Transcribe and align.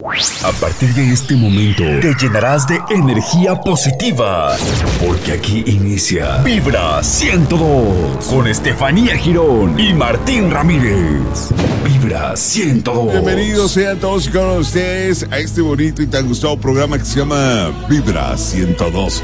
A 0.00 0.52
partir 0.60 0.94
de 0.94 1.12
este 1.12 1.34
momento 1.34 1.82
te 2.00 2.14
llenarás 2.14 2.68
de 2.68 2.78
energía 2.88 3.56
positiva, 3.56 4.56
porque 5.04 5.32
aquí 5.32 5.64
inicia 5.66 6.36
Vibra 6.44 7.02
102 7.02 8.24
con 8.26 8.46
Estefanía 8.46 9.16
Girón 9.16 9.76
y 9.76 9.92
Martín 9.94 10.52
Ramírez. 10.52 11.50
Vibra 11.84 12.36
102. 12.36 13.10
Bienvenidos 13.10 13.72
sean 13.72 13.98
todos 13.98 14.28
y 14.28 14.30
con 14.30 14.58
ustedes 14.58 15.26
a 15.32 15.38
este 15.38 15.62
bonito 15.62 16.00
y 16.00 16.06
tan 16.06 16.28
gustado 16.28 16.56
programa 16.60 16.96
que 16.96 17.04
se 17.04 17.18
llama 17.18 17.72
Vibra 17.88 18.38
102. 18.38 19.20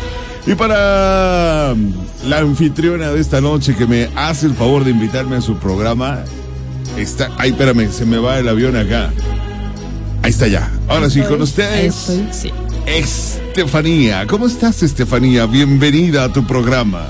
Y 0.48 0.56
para 0.56 1.72
la 2.26 2.38
anfitriona 2.38 3.12
de 3.12 3.20
esta 3.20 3.40
noche 3.40 3.76
que 3.76 3.86
me 3.86 4.10
hace 4.16 4.46
el 4.46 4.54
favor 4.54 4.82
de 4.82 4.90
invitarme 4.90 5.36
a 5.36 5.40
su 5.40 5.56
programa, 5.56 6.24
está. 6.96 7.30
Ay, 7.38 7.50
espérame, 7.50 7.92
se 7.92 8.04
me 8.04 8.18
va 8.18 8.40
el 8.40 8.48
avión 8.48 8.74
acá. 8.74 9.12
Ahí 10.24 10.30
está 10.30 10.46
ya. 10.48 10.70
Ahora 10.88 11.10
sí, 11.10 11.20
con 11.20 11.42
ustedes. 11.42 12.08
Estoy, 12.08 12.28
sí. 12.32 12.50
Estefanía. 12.86 14.26
¿Cómo 14.26 14.46
estás, 14.46 14.82
Estefanía? 14.82 15.44
Bienvenida 15.44 16.24
a 16.24 16.32
tu 16.32 16.46
programa. 16.46 17.08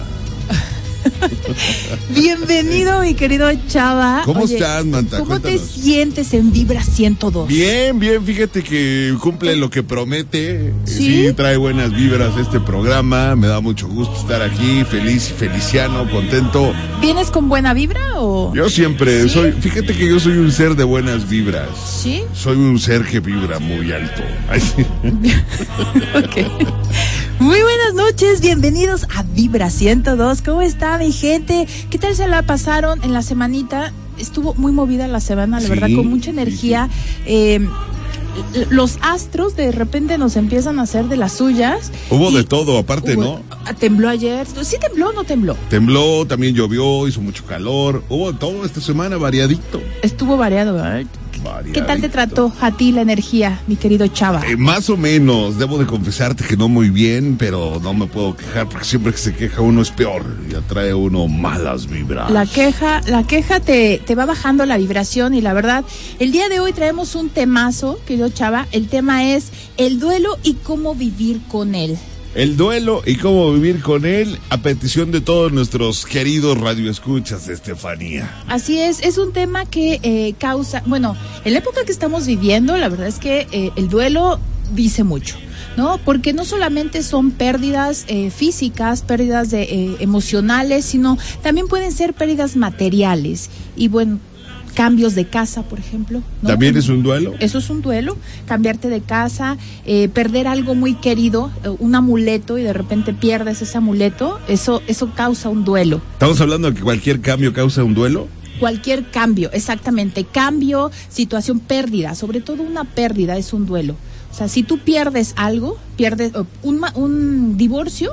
Bienvenido, 2.10 3.00
mi 3.00 3.14
querido 3.14 3.48
Chava. 3.68 4.22
¿Cómo 4.24 4.44
estás, 4.44 4.84
Manta? 4.84 5.18
¿Cómo 5.18 5.40
te 5.40 5.58
sientes 5.58 6.32
en 6.34 6.52
Vibra 6.52 6.82
102? 6.82 7.48
Bien, 7.48 7.98
bien, 7.98 8.24
fíjate 8.24 8.62
que 8.62 9.14
cumple 9.20 9.56
lo 9.56 9.70
que 9.70 9.82
promete. 9.82 10.72
¿Sí? 10.84 11.32
trae 11.36 11.56
buenas 11.56 11.92
vibras 11.92 12.36
este 12.36 12.60
programa. 12.60 13.36
Me 13.36 13.46
da 13.46 13.60
mucho 13.60 13.88
gusto 13.88 14.14
estar 14.16 14.42
aquí, 14.42 14.84
feliz 14.84 15.32
feliciano, 15.36 16.08
contento. 16.10 16.72
¿Vienes 17.00 17.30
con 17.30 17.48
buena 17.48 17.74
vibra 17.74 18.20
o...? 18.20 18.54
Yo 18.54 18.68
siempre 18.68 19.24
¿Sí? 19.24 19.30
soy, 19.30 19.52
fíjate 19.52 19.94
que 19.94 20.08
yo 20.08 20.20
soy 20.20 20.38
un 20.38 20.52
ser 20.52 20.76
de 20.76 20.84
buenas 20.84 21.28
vibras. 21.28 21.68
¿Sí? 22.02 22.22
Soy 22.34 22.56
un 22.56 22.78
ser 22.78 23.04
que 23.04 23.20
vibra 23.20 23.58
muy 23.58 23.92
alto. 23.92 24.22
Ok. 26.14 26.36
Muy 27.40 27.60
buenas 27.60 27.94
noches, 27.94 28.40
bienvenidos 28.40 29.04
a 29.14 29.22
Vibra 29.22 29.68
102. 29.70 30.42
¿Cómo 30.42 30.62
está 30.62 30.96
mi 30.98 31.12
gente? 31.12 31.66
¿Qué 31.90 31.98
tal 31.98 32.14
se 32.14 32.26
la 32.28 32.42
pasaron 32.42 33.02
en 33.04 33.12
la 33.12 33.22
semanita? 33.22 33.92
Estuvo 34.18 34.54
muy 34.54 34.72
movida 34.72 35.08
la 35.08 35.20
semana, 35.20 35.58
la 35.58 35.62
Sí, 35.66 35.68
verdad, 35.68 35.88
con 35.94 36.06
mucha 36.06 36.26
sí, 36.26 36.30
energía. 36.30 36.88
Eh, 37.26 37.66
los 38.70 38.98
astros 39.02 39.56
de 39.56 39.72
repente 39.72 40.16
nos 40.18 40.36
empiezan 40.36 40.78
a 40.78 40.82
hacer 40.82 41.06
de 41.06 41.16
las 41.16 41.32
suyas. 41.32 41.92
Hubo 42.10 42.30
de 42.30 42.44
todo, 42.44 42.78
aparte, 42.78 43.14
hubo- 43.16 43.22
¿no? 43.66 43.74
¿Tembló 43.78 44.08
ayer? 44.08 44.46
¿Sí 44.62 44.76
tembló 44.80 45.10
o 45.10 45.12
no 45.12 45.24
tembló? 45.24 45.56
Tembló, 45.68 46.26
también 46.26 46.54
llovió, 46.54 47.06
hizo 47.08 47.20
mucho 47.20 47.44
calor. 47.44 48.02
Hubo 48.08 48.32
todo 48.34 48.64
esta 48.64 48.80
semana 48.80 49.16
variadito. 49.18 49.80
Estuvo 50.02 50.36
variado, 50.36 50.74
¿verdad? 50.74 51.04
¿Qué 51.72 51.82
tal 51.82 52.00
te 52.00 52.08
trató 52.08 52.52
a 52.60 52.72
ti 52.76 52.92
la 52.92 53.02
energía, 53.02 53.60
mi 53.66 53.76
querido 53.76 54.06
Chava? 54.06 54.42
Eh, 54.46 54.56
más 54.56 54.88
o 54.90 54.96
menos, 54.96 55.58
debo 55.58 55.78
de 55.78 55.86
confesarte 55.86 56.44
que 56.44 56.56
no 56.56 56.68
muy 56.68 56.90
bien, 56.90 57.36
pero 57.38 57.80
no 57.82 57.94
me 57.94 58.06
puedo 58.06 58.36
quejar 58.36 58.68
porque 58.68 58.86
siempre 58.86 59.12
que 59.12 59.18
se 59.18 59.34
queja 59.34 59.60
uno 59.60 59.82
es 59.82 59.90
peor 59.90 60.24
y 60.50 60.54
atrae 60.54 60.90
a 60.90 60.96
uno 60.96 61.28
malas 61.28 61.86
vibras. 61.86 62.30
La 62.30 62.46
queja, 62.46 63.00
la 63.06 63.24
queja 63.24 63.60
te, 63.60 64.00
te 64.04 64.14
va 64.14 64.26
bajando 64.26 64.66
la 64.66 64.76
vibración 64.76 65.34
y 65.34 65.40
la 65.40 65.52
verdad, 65.52 65.84
el 66.18 66.32
día 66.32 66.48
de 66.48 66.60
hoy 66.60 66.72
traemos 66.72 67.14
un 67.14 67.28
temazo, 67.28 67.98
querido 68.06 68.28
Chava. 68.28 68.66
El 68.72 68.88
tema 68.88 69.32
es 69.32 69.50
el 69.76 69.98
duelo 69.98 70.38
y 70.42 70.54
cómo 70.54 70.94
vivir 70.94 71.40
con 71.48 71.74
él. 71.74 71.98
El 72.34 72.56
duelo 72.56 73.00
y 73.06 73.14
cómo 73.14 73.52
vivir 73.52 73.80
con 73.80 74.04
él 74.04 74.40
a 74.50 74.58
petición 74.58 75.12
de 75.12 75.20
todos 75.20 75.52
nuestros 75.52 76.04
queridos 76.04 76.58
radioescuchas, 76.58 77.48
Estefanía. 77.48 78.42
Así 78.48 78.80
es, 78.80 79.00
es 79.02 79.18
un 79.18 79.32
tema 79.32 79.66
que 79.66 80.00
eh, 80.02 80.34
causa, 80.36 80.82
bueno, 80.84 81.16
en 81.44 81.52
la 81.52 81.60
época 81.60 81.84
que 81.84 81.92
estamos 81.92 82.26
viviendo, 82.26 82.76
la 82.76 82.88
verdad 82.88 83.06
es 83.06 83.20
que 83.20 83.46
eh, 83.52 83.70
el 83.76 83.88
duelo 83.88 84.40
dice 84.74 85.04
mucho. 85.04 85.36
¿No? 85.76 85.98
Porque 86.04 86.32
no 86.32 86.44
solamente 86.44 87.02
son 87.02 87.32
pérdidas 87.32 88.04
eh, 88.06 88.30
físicas, 88.30 89.02
pérdidas 89.02 89.50
de, 89.50 89.96
emocionales, 89.98 90.84
sino 90.84 91.18
también 91.42 91.66
pueden 91.66 91.90
ser 91.90 92.14
pérdidas 92.14 92.54
materiales. 92.54 93.50
Y 93.76 93.88
bueno, 93.88 94.20
cambios 94.74 95.14
de 95.14 95.26
casa, 95.26 95.62
por 95.62 95.78
ejemplo. 95.78 96.22
¿no? 96.42 96.48
¿También 96.48 96.76
es 96.76 96.88
un 96.88 97.02
duelo? 97.02 97.34
Eso 97.40 97.58
es 97.58 97.70
un 97.70 97.80
duelo, 97.80 98.16
cambiarte 98.46 98.88
de 98.88 99.00
casa, 99.00 99.56
eh, 99.86 100.08
perder 100.08 100.46
algo 100.46 100.74
muy 100.74 100.94
querido, 100.94 101.50
eh, 101.64 101.68
un 101.78 101.94
amuleto 101.94 102.58
y 102.58 102.62
de 102.62 102.72
repente 102.72 103.14
pierdes 103.14 103.62
ese 103.62 103.78
amuleto, 103.78 104.38
eso, 104.48 104.82
eso 104.86 105.10
causa 105.14 105.48
un 105.48 105.64
duelo. 105.64 106.02
¿Estamos 106.12 106.40
hablando 106.40 106.70
de 106.70 106.76
que 106.76 106.82
cualquier 106.82 107.20
cambio 107.20 107.52
causa 107.52 107.84
un 107.84 107.94
duelo? 107.94 108.28
Cualquier 108.60 109.10
cambio, 109.10 109.50
exactamente, 109.52 110.24
cambio, 110.24 110.90
situación, 111.08 111.58
pérdida, 111.60 112.14
sobre 112.14 112.40
todo 112.40 112.62
una 112.62 112.84
pérdida 112.84 113.36
es 113.36 113.52
un 113.52 113.66
duelo. 113.66 113.96
O 114.30 114.34
sea, 114.36 114.48
si 114.48 114.62
tú 114.62 114.78
pierdes 114.78 115.32
algo, 115.36 115.78
pierdes 115.96 116.32
eh, 116.34 116.42
un, 116.62 116.84
un 116.94 117.56
divorcio, 117.56 118.12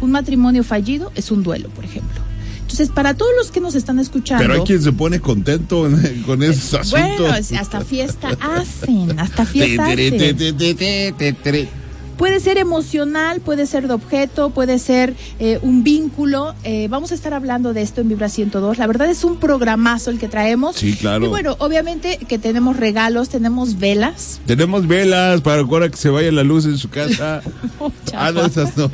un 0.00 0.10
matrimonio 0.10 0.64
fallido, 0.64 1.12
es 1.14 1.30
un 1.30 1.42
duelo, 1.42 1.68
por 1.70 1.84
ejemplo. 1.84 2.31
Entonces, 2.72 2.94
para 2.94 3.14
todos 3.14 3.32
los 3.36 3.50
que 3.50 3.60
nos 3.60 3.74
están 3.74 3.98
escuchando... 3.98 4.42
Pero 4.42 4.54
hay 4.54 4.60
quien 4.66 4.82
se 4.82 4.92
pone 4.92 5.20
contento 5.20 5.86
en- 5.86 6.22
con 6.22 6.42
esos 6.42 6.72
asuntos. 6.74 6.90
Bueno, 7.18 7.26
hasta 7.60 7.80
fiesta 7.82 8.28
hacen, 8.40 9.18
hasta 9.20 9.44
fiesta 9.44 9.86
hacen. 9.86 10.36
Puede 12.22 12.38
ser 12.38 12.56
emocional, 12.56 13.40
puede 13.40 13.66
ser 13.66 13.88
de 13.88 13.94
objeto, 13.94 14.50
puede 14.50 14.78
ser 14.78 15.16
eh, 15.40 15.58
un 15.60 15.82
vínculo. 15.82 16.54
Eh, 16.62 16.86
vamos 16.88 17.10
a 17.10 17.16
estar 17.16 17.34
hablando 17.34 17.72
de 17.72 17.82
esto 17.82 18.00
en 18.00 18.08
Vibra 18.10 18.28
102. 18.28 18.78
La 18.78 18.86
verdad 18.86 19.10
es 19.10 19.24
un 19.24 19.38
programazo 19.38 20.08
el 20.10 20.20
que 20.20 20.28
traemos. 20.28 20.76
Sí, 20.76 20.94
claro. 20.94 21.24
Y 21.24 21.28
bueno, 21.28 21.56
obviamente 21.58 22.18
que 22.28 22.38
tenemos 22.38 22.76
regalos, 22.76 23.28
tenemos 23.28 23.80
velas. 23.80 24.40
Tenemos 24.46 24.86
velas 24.86 25.40
para 25.40 25.62
ahora 25.62 25.88
que 25.90 25.96
se 25.96 26.10
vaya 26.10 26.30
la 26.30 26.44
luz 26.44 26.64
en 26.66 26.78
su 26.78 26.88
casa. 26.90 27.42
ah, 28.14 28.30
no, 28.30 28.46
esas 28.46 28.76
no. 28.76 28.88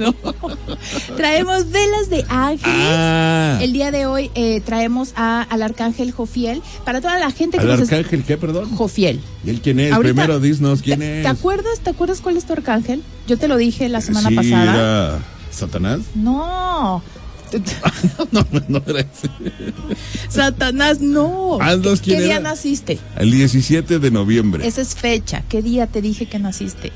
Traemos 1.19 1.71
velas 1.71 2.09
de 2.09 2.25
ángeles. 2.31 2.75
Ah, 2.75 3.59
El 3.61 3.75
día 3.75 3.91
de 3.91 4.06
hoy 4.06 4.31
eh, 4.37 4.62
traemos 4.65 5.12
a- 5.17 5.43
al 5.43 5.61
arcángel 5.61 6.12
Jofiel. 6.12 6.62
Para 6.87 7.03
toda 7.03 7.19
la 7.19 7.31
gente 7.31 7.59
que 7.59 7.65
¿al 7.65 7.69
nos 7.72 7.81
es- 7.81 7.93
arcángel 7.93 8.25
qué, 8.25 8.38
perdón? 8.38 8.75
Jofiel. 8.75 9.21
¿Y 9.44 9.50
él 9.50 9.61
quién 9.61 9.81
es? 9.81 9.93
Ahorita- 9.93 10.15
Primero 10.15 10.41
dinos 10.41 10.81
quién 10.81 11.00
¿Te, 11.00 11.19
es. 11.19 11.22
te 11.25 11.28
acuerdas? 11.28 11.81
¿Te 11.84 11.91
acuerdas 11.91 12.22
cuál 12.22 12.38
es 12.38 12.47
tu 12.47 12.55
arcángel? 12.55 13.03
Yo 13.28 13.37
te 13.37 13.47
lo 13.47 13.59
dije 13.59 13.91
la 13.91 14.00
semana 14.00 14.31
sí, 14.31 14.34
pasada. 14.34 14.75
era 14.75 15.19
Satanás. 15.50 16.00
No. 16.15 17.03
no, 18.33 18.47
no 18.69 18.83
era 18.87 19.00
ese. 19.00 19.28
Satanás, 20.31 21.00
no. 21.00 21.59
¿Qué 21.61 21.99
¿quién 22.03 22.22
día 22.25 22.41
naciste? 22.41 22.99
El 23.17 23.31
17 23.31 23.99
de 23.99 24.11
noviembre. 24.11 24.67
Esa 24.67 24.81
es 24.81 24.94
fecha. 24.94 25.44
¿Qué 25.50 25.61
día 25.61 25.87
te 25.87 26.00
dije 26.00 26.25
que 26.25 26.38
naciste? 26.38 26.91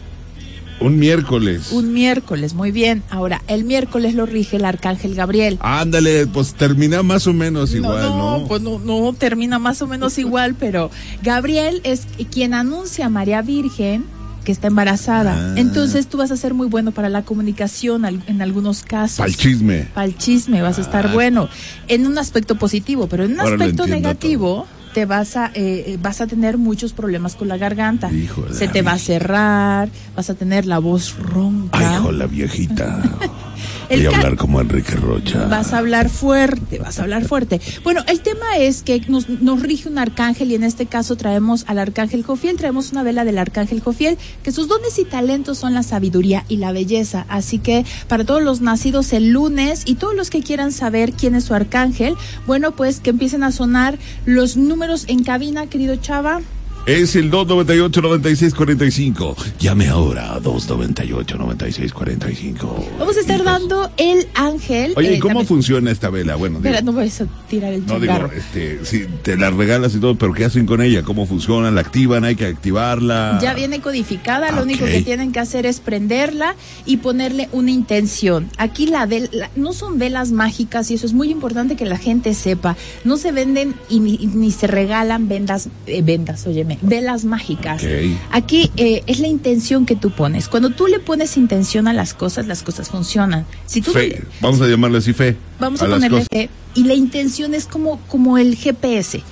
Un 0.81 0.99
miércoles. 0.99 1.71
Un 1.71 1.93
miércoles, 1.93 2.55
muy 2.55 2.71
bien. 2.73 3.03
Ahora, 3.11 3.43
el 3.47 3.65
miércoles 3.65 4.15
lo 4.15 4.25
rige 4.25 4.57
el 4.57 4.65
arcángel 4.65 5.15
Gabriel. 5.15 5.59
Ándale, 5.61 6.27
pues 6.27 6.55
termina 6.55 7.03
más 7.03 7.27
o 7.27 7.35
menos 7.35 7.75
igual, 7.75 8.09
¿no? 8.09 8.47
pues 8.49 8.63
no, 8.63 8.79
no, 8.79 9.13
termina 9.13 9.59
más 9.59 9.83
o 9.83 9.87
menos 9.87 10.17
igual, 10.17 10.57
pero 10.59 10.91
Gabriel 11.23 11.83
es 11.85 12.07
quien 12.31 12.55
anuncia 12.55 13.07
a 13.07 13.09
María 13.11 13.43
Virgen 13.43 14.07
que 14.45 14.53
está 14.53 14.67
embarazada. 14.69 15.35
Ah. 15.37 15.55
Entonces 15.57 16.07
tú 16.07 16.19
vas 16.19 16.31
a 16.31 16.37
ser 16.37 16.55
muy 16.55 16.67
bueno 16.69 16.93
para 16.93 17.09
la 17.09 17.23
comunicación 17.23 18.05
al- 18.05 18.23
en 18.27 18.43
algunos 18.43 18.83
casos. 18.83 19.19
Pa'l 19.19 19.37
chisme. 19.37 19.87
Para 19.95 20.07
el 20.07 20.17
chisme 20.17 20.63
vas 20.63 20.79
a 20.79 20.83
estar 20.83 21.07
Ah. 21.07 21.13
bueno 21.13 21.49
en 21.89 22.07
un 22.07 22.19
aspecto 22.19 22.57
positivo, 22.57 23.07
pero 23.07 23.25
en 23.25 23.33
un 23.33 23.41
Ahora 23.41 23.53
aspecto 23.55 23.87
negativo 23.87 24.67
te 24.95 25.07
vas 25.07 25.37
a 25.37 25.51
eh, 25.55 25.97
vas 26.03 26.21
a 26.21 26.27
tener 26.27 26.59
muchos 26.59 26.93
problemas 26.93 27.35
con 27.35 27.49
la 27.49 27.57
garganta. 27.57 28.11
Se 28.53 28.69
te 28.69 28.83
va 28.83 28.93
a 28.93 28.99
cerrar, 28.99 29.89
vas 30.15 30.29
a 30.29 30.35
tener 30.35 30.67
la 30.67 30.79
voz 30.81 31.17
ronca. 31.19 31.79
Ay, 31.79 31.97
hijo, 31.97 32.13
la 32.13 32.27
viejita. 32.27 33.01
Voy 33.97 34.07
a 34.07 34.17
hablar 34.17 34.37
como 34.37 34.61
Enrique 34.61 34.93
Rocha. 34.93 35.47
Vas 35.47 35.73
a 35.73 35.79
hablar 35.79 36.09
fuerte, 36.09 36.79
vas 36.79 36.99
a 36.99 37.03
hablar 37.03 37.25
fuerte. 37.25 37.61
Bueno, 37.85 38.03
el 38.09 38.21
tema 38.21 38.57
es 38.57 38.83
que 38.83 39.01
nos, 39.09 39.29
nos 39.29 39.63
rige 39.63 39.89
un 39.89 39.99
arcángel 39.99 40.51
y 40.51 40.55
en 40.55 40.65
este 40.65 40.87
caso 40.87 41.17
traemos 41.17 41.65
al 41.69 41.79
arcángel 41.79 42.23
Jofiel, 42.23 42.57
traemos 42.57 42.93
una 42.93 43.03
vela 43.03 43.25
del 43.25 43.39
arcángel 43.39 43.81
Jofiel, 43.81 44.17
que 44.43 44.53
sus 44.53 44.69
dones 44.69 44.99
y 44.99 45.05
talentos 45.05 45.59
son 45.59 45.75
la 45.75 45.83
sabiduría 45.83 46.45
y 46.49 46.57
la 46.57 46.73
belleza. 46.73 47.27
Así 47.29 47.59
que 47.59 47.85
para 48.09 48.25
todos 48.25 48.43
los 48.43 48.61
nacidos 48.61 49.13
el 49.13 49.31
lunes 49.31 49.83
y 49.85 49.97
todos 49.97 50.15
los 50.15 50.31
que 50.31 50.43
quieran 50.43 50.73
saber 50.73 51.13
quién 51.13 51.35
es 51.35 51.45
su 51.45 51.55
arcángel, 51.55 52.15
bueno, 52.47 52.73
pues 52.73 53.01
que 53.01 53.11
empiecen 53.11 53.43
a 53.43 53.53
sonar 53.53 53.99
los 54.25 54.57
números 54.57 55.05
en 55.09 55.23
cabina, 55.23 55.67
querido 55.67 55.97
Chava. 55.97 56.41
Es 56.85 57.15
el 57.15 57.31
298-9645. 57.31 59.37
Llame 59.61 59.87
ahora 59.89 60.33
a 60.35 60.41
298-9645. 60.41 62.99
Vamos 62.99 63.17
a 63.17 63.21
estar 63.21 63.45
dando 63.45 63.89
el 63.99 64.27
ángel. 64.35 64.93
Oye, 64.97 65.13
¿y 65.13 65.15
eh, 65.15 65.19
cómo 65.21 65.35
también- 65.35 65.47
funciona 65.47 65.93
esta 65.93 66.11
vela? 66.11 66.35
Bueno, 66.35 66.59
digo, 66.61 66.75
no 66.83 66.93
vayas 66.93 67.21
a 67.21 67.27
tirar 67.49 67.73
el 67.73 67.87
no 67.87 68.01
changarro. 68.01 68.31
digo, 68.31 68.41
este, 68.41 68.85
si 68.85 69.07
te 69.23 69.37
la 69.37 69.51
regalas 69.51 69.95
y 69.95 70.01
todo, 70.01 70.17
pero 70.17 70.33
¿qué 70.33 70.45
hacen 70.45 70.67
con 70.67 70.83
ella? 70.83 71.05
¿Cómo 71.05 71.25
funciona? 71.27 71.71
¿La 71.71 71.83
activan? 71.83 72.25
¿Hay 72.25 72.35
que 72.35 72.47
activarla? 72.47 73.39
Ya 73.41 73.55
viene 73.55 73.81
codificada, 73.81 74.51
lo 74.51 74.63
único 74.65 74.85
Ok. 74.85 74.91
que 74.91 75.03
tienen 75.03 75.31
que 75.31 75.39
hacer 75.39 75.67
es 75.67 75.79
prenderla 75.79 76.57
y 76.85 76.97
ponerle 76.97 77.49
una 77.53 77.71
intención. 77.71 78.49
Aquí 78.59 78.87
la 78.87 79.07
vel- 79.07 79.31
la- 79.31 79.53
no 79.55 79.73
son 79.73 80.01
velas 80.01 80.33
mágicas 80.33 80.91
y 80.91 80.95
eso 80.95 81.07
es 81.07 81.13
muy 81.13 81.31
importante 81.31 81.77
que 81.77 81.85
la 81.87 81.99
gente 81.99 82.35
sepa. 82.35 82.77
No 83.05 83.19
se 83.19 83.31
venden 83.31 83.77
y 83.89 84.01
ni, 84.01 84.17
ni 84.19 84.51
se 84.51 84.67
regalan 84.67 85.29
vendas, 85.29 85.69
eh, 85.87 86.03
vendas, 86.03 86.45
óyeme, 86.47 86.72
velas 86.81 87.25
mágicas. 87.25 87.83
Aquí 88.31 88.71
eh, 88.77 89.03
es 89.07 89.21
la 89.21 89.29
intención 89.29 89.87
que 89.87 89.97
tú 89.97 90.11
pones. 90.11 90.49
Cuando 90.49 90.71
tú 90.71 90.87
le 90.87 90.99
pones 90.99 91.37
intención 91.37 91.89
a 91.89 91.93
las 91.93 92.15
cosas, 92.15 92.47
las 92.47 92.63
cosas 92.63 92.89
funcionan. 92.89 93.47
Si 93.67 93.81
tú 93.81 93.93
Fe. 93.93 94.23
Vamos 94.41 94.61
a 94.61 94.69
llamarle 94.69 94.99
así 94.99 95.13
fe. 95.13 95.37
Vamos 95.61 95.83
a, 95.83 95.87
las 95.87 95.97
ponerle 95.97 96.25
fe. 96.31 96.51
Y 96.75 96.85
la 96.85 96.95
intención 96.95 97.55
es 97.55 97.67
como, 97.67 98.01
como 98.09 98.39
el 98.39 98.57
GPS. 98.57 99.23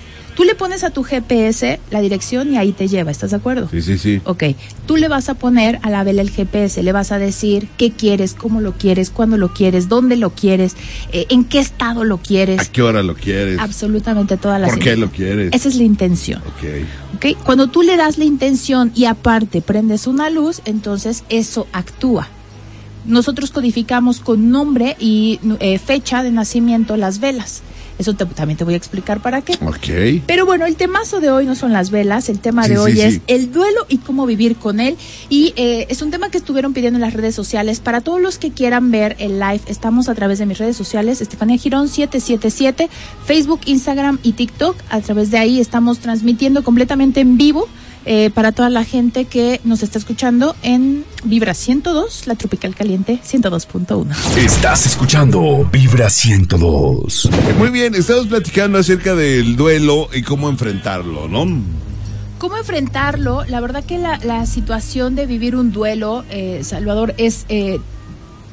Tú 0.40 0.46
le 0.46 0.54
pones 0.54 0.84
a 0.84 0.90
tu 0.90 1.02
GPS 1.02 1.80
la 1.90 2.00
dirección 2.00 2.50
y 2.54 2.56
ahí 2.56 2.72
te 2.72 2.88
lleva, 2.88 3.10
¿estás 3.10 3.32
de 3.32 3.36
acuerdo? 3.36 3.68
Sí, 3.70 3.82
sí, 3.82 3.98
sí. 3.98 4.22
Ok, 4.24 4.44
tú 4.86 4.96
le 4.96 5.06
vas 5.06 5.28
a 5.28 5.34
poner 5.34 5.78
a 5.82 5.90
la 5.90 6.02
vela 6.02 6.22
el 6.22 6.30
GPS, 6.30 6.82
le 6.82 6.92
vas 6.92 7.12
a 7.12 7.18
decir 7.18 7.68
qué 7.76 7.90
quieres, 7.90 8.32
cómo 8.32 8.62
lo 8.62 8.72
quieres, 8.72 9.10
cuándo 9.10 9.36
lo 9.36 9.52
quieres, 9.52 9.90
dónde 9.90 10.16
lo 10.16 10.30
quieres, 10.30 10.76
eh, 11.12 11.26
en 11.28 11.44
qué 11.44 11.58
estado 11.58 12.04
lo 12.04 12.14
¿A 12.14 12.22
quieres, 12.22 12.70
qué 12.70 12.80
hora 12.80 13.02
lo 13.02 13.16
quieres? 13.16 13.58
absolutamente 13.58 14.38
todas 14.38 14.58
las 14.58 14.70
¿Por 14.70 14.78
qué 14.78 14.96
lo 14.96 15.10
quieres? 15.10 15.52
Esa 15.52 15.68
es 15.68 15.74
la 15.74 15.82
intención. 15.82 16.40
Ok. 16.40 16.86
¿ok? 17.16 17.44
Cuando 17.44 17.66
tú 17.66 17.82
le 17.82 17.98
das 17.98 18.16
la 18.16 18.24
intención 18.24 18.92
y 18.94 19.04
aparte 19.04 19.60
prendes 19.60 20.06
una 20.06 20.30
luz, 20.30 20.62
entonces 20.64 21.22
eso 21.28 21.66
actúa. 21.74 22.28
Nosotros 23.04 23.50
codificamos 23.50 24.20
con 24.20 24.48
nombre 24.50 24.96
y 24.98 25.38
eh, 25.58 25.78
fecha 25.78 26.22
de 26.22 26.30
nacimiento 26.30 26.96
las 26.96 27.20
velas. 27.20 27.60
Eso 28.00 28.14
te- 28.14 28.24
también 28.24 28.56
te 28.56 28.64
voy 28.64 28.72
a 28.72 28.76
explicar 28.78 29.20
para 29.20 29.42
qué. 29.42 29.52
Ok. 29.64 30.22
Pero 30.26 30.46
bueno, 30.46 30.64
el 30.64 30.74
temazo 30.76 31.20
de 31.20 31.30
hoy 31.30 31.44
no 31.44 31.54
son 31.54 31.72
las 31.72 31.90
velas, 31.90 32.30
el 32.30 32.40
tema 32.40 32.64
Sí, 32.64 32.70
de 32.70 32.78
hoy 32.78 32.92
sí, 32.94 33.00
es 33.02 33.14
sí. 33.16 33.22
el 33.26 33.52
duelo 33.52 33.84
y 33.90 33.98
cómo 33.98 34.24
vivir 34.24 34.56
con 34.56 34.80
él. 34.80 34.96
Y 35.28 35.52
eh, 35.56 35.86
es 35.90 36.00
un 36.00 36.10
tema 36.10 36.30
que 36.30 36.38
estuvieron 36.38 36.72
pidiendo 36.72 36.96
en 36.96 37.02
las 37.02 37.12
redes 37.12 37.34
sociales. 37.34 37.80
Para 37.80 38.00
todos 38.00 38.18
los 38.20 38.38
que 38.38 38.50
quieran 38.52 38.90
ver 38.90 39.16
el 39.18 39.38
live, 39.38 39.60
estamos 39.66 40.08
a 40.08 40.14
través 40.14 40.38
de 40.38 40.46
mis 40.46 40.56
redes 40.56 40.76
sociales, 40.78 41.20
Estefanía 41.20 41.58
Girón 41.58 41.88
777, 41.88 42.88
Facebook, 43.26 43.60
Instagram 43.66 44.18
y 44.22 44.32
TikTok. 44.32 44.76
A 44.88 45.00
través 45.00 45.30
de 45.30 45.36
ahí 45.38 45.60
estamos 45.60 45.98
transmitiendo 45.98 46.64
completamente 46.64 47.20
en 47.20 47.36
vivo. 47.36 47.68
Eh, 48.04 48.30
para 48.30 48.52
toda 48.52 48.70
la 48.70 48.84
gente 48.84 49.24
que 49.26 49.60
nos 49.64 49.82
está 49.82 49.98
escuchando 49.98 50.54
en 50.62 51.04
Vibra 51.24 51.54
102, 51.54 52.26
la 52.26 52.34
Tropical 52.34 52.74
Caliente 52.74 53.20
102.1. 53.24 54.06
Estás 54.36 54.86
escuchando 54.86 55.68
Vibra 55.70 56.08
102. 56.10 57.26
Eh, 57.26 57.54
Muy 57.58 57.70
bien, 57.70 57.94
estamos 57.94 58.26
platicando 58.26 58.78
acerca 58.78 59.14
del 59.14 59.56
duelo 59.56 60.08
y 60.14 60.22
cómo 60.22 60.48
enfrentarlo, 60.48 61.28
¿no? 61.28 61.46
¿Cómo 62.38 62.56
enfrentarlo? 62.56 63.44
La 63.48 63.60
verdad 63.60 63.84
que 63.84 63.98
la, 63.98 64.18
la 64.22 64.46
situación 64.46 65.14
de 65.14 65.26
vivir 65.26 65.54
un 65.56 65.72
duelo, 65.72 66.24
eh, 66.30 66.60
Salvador, 66.64 67.14
es... 67.18 67.44
eh, 67.48 67.78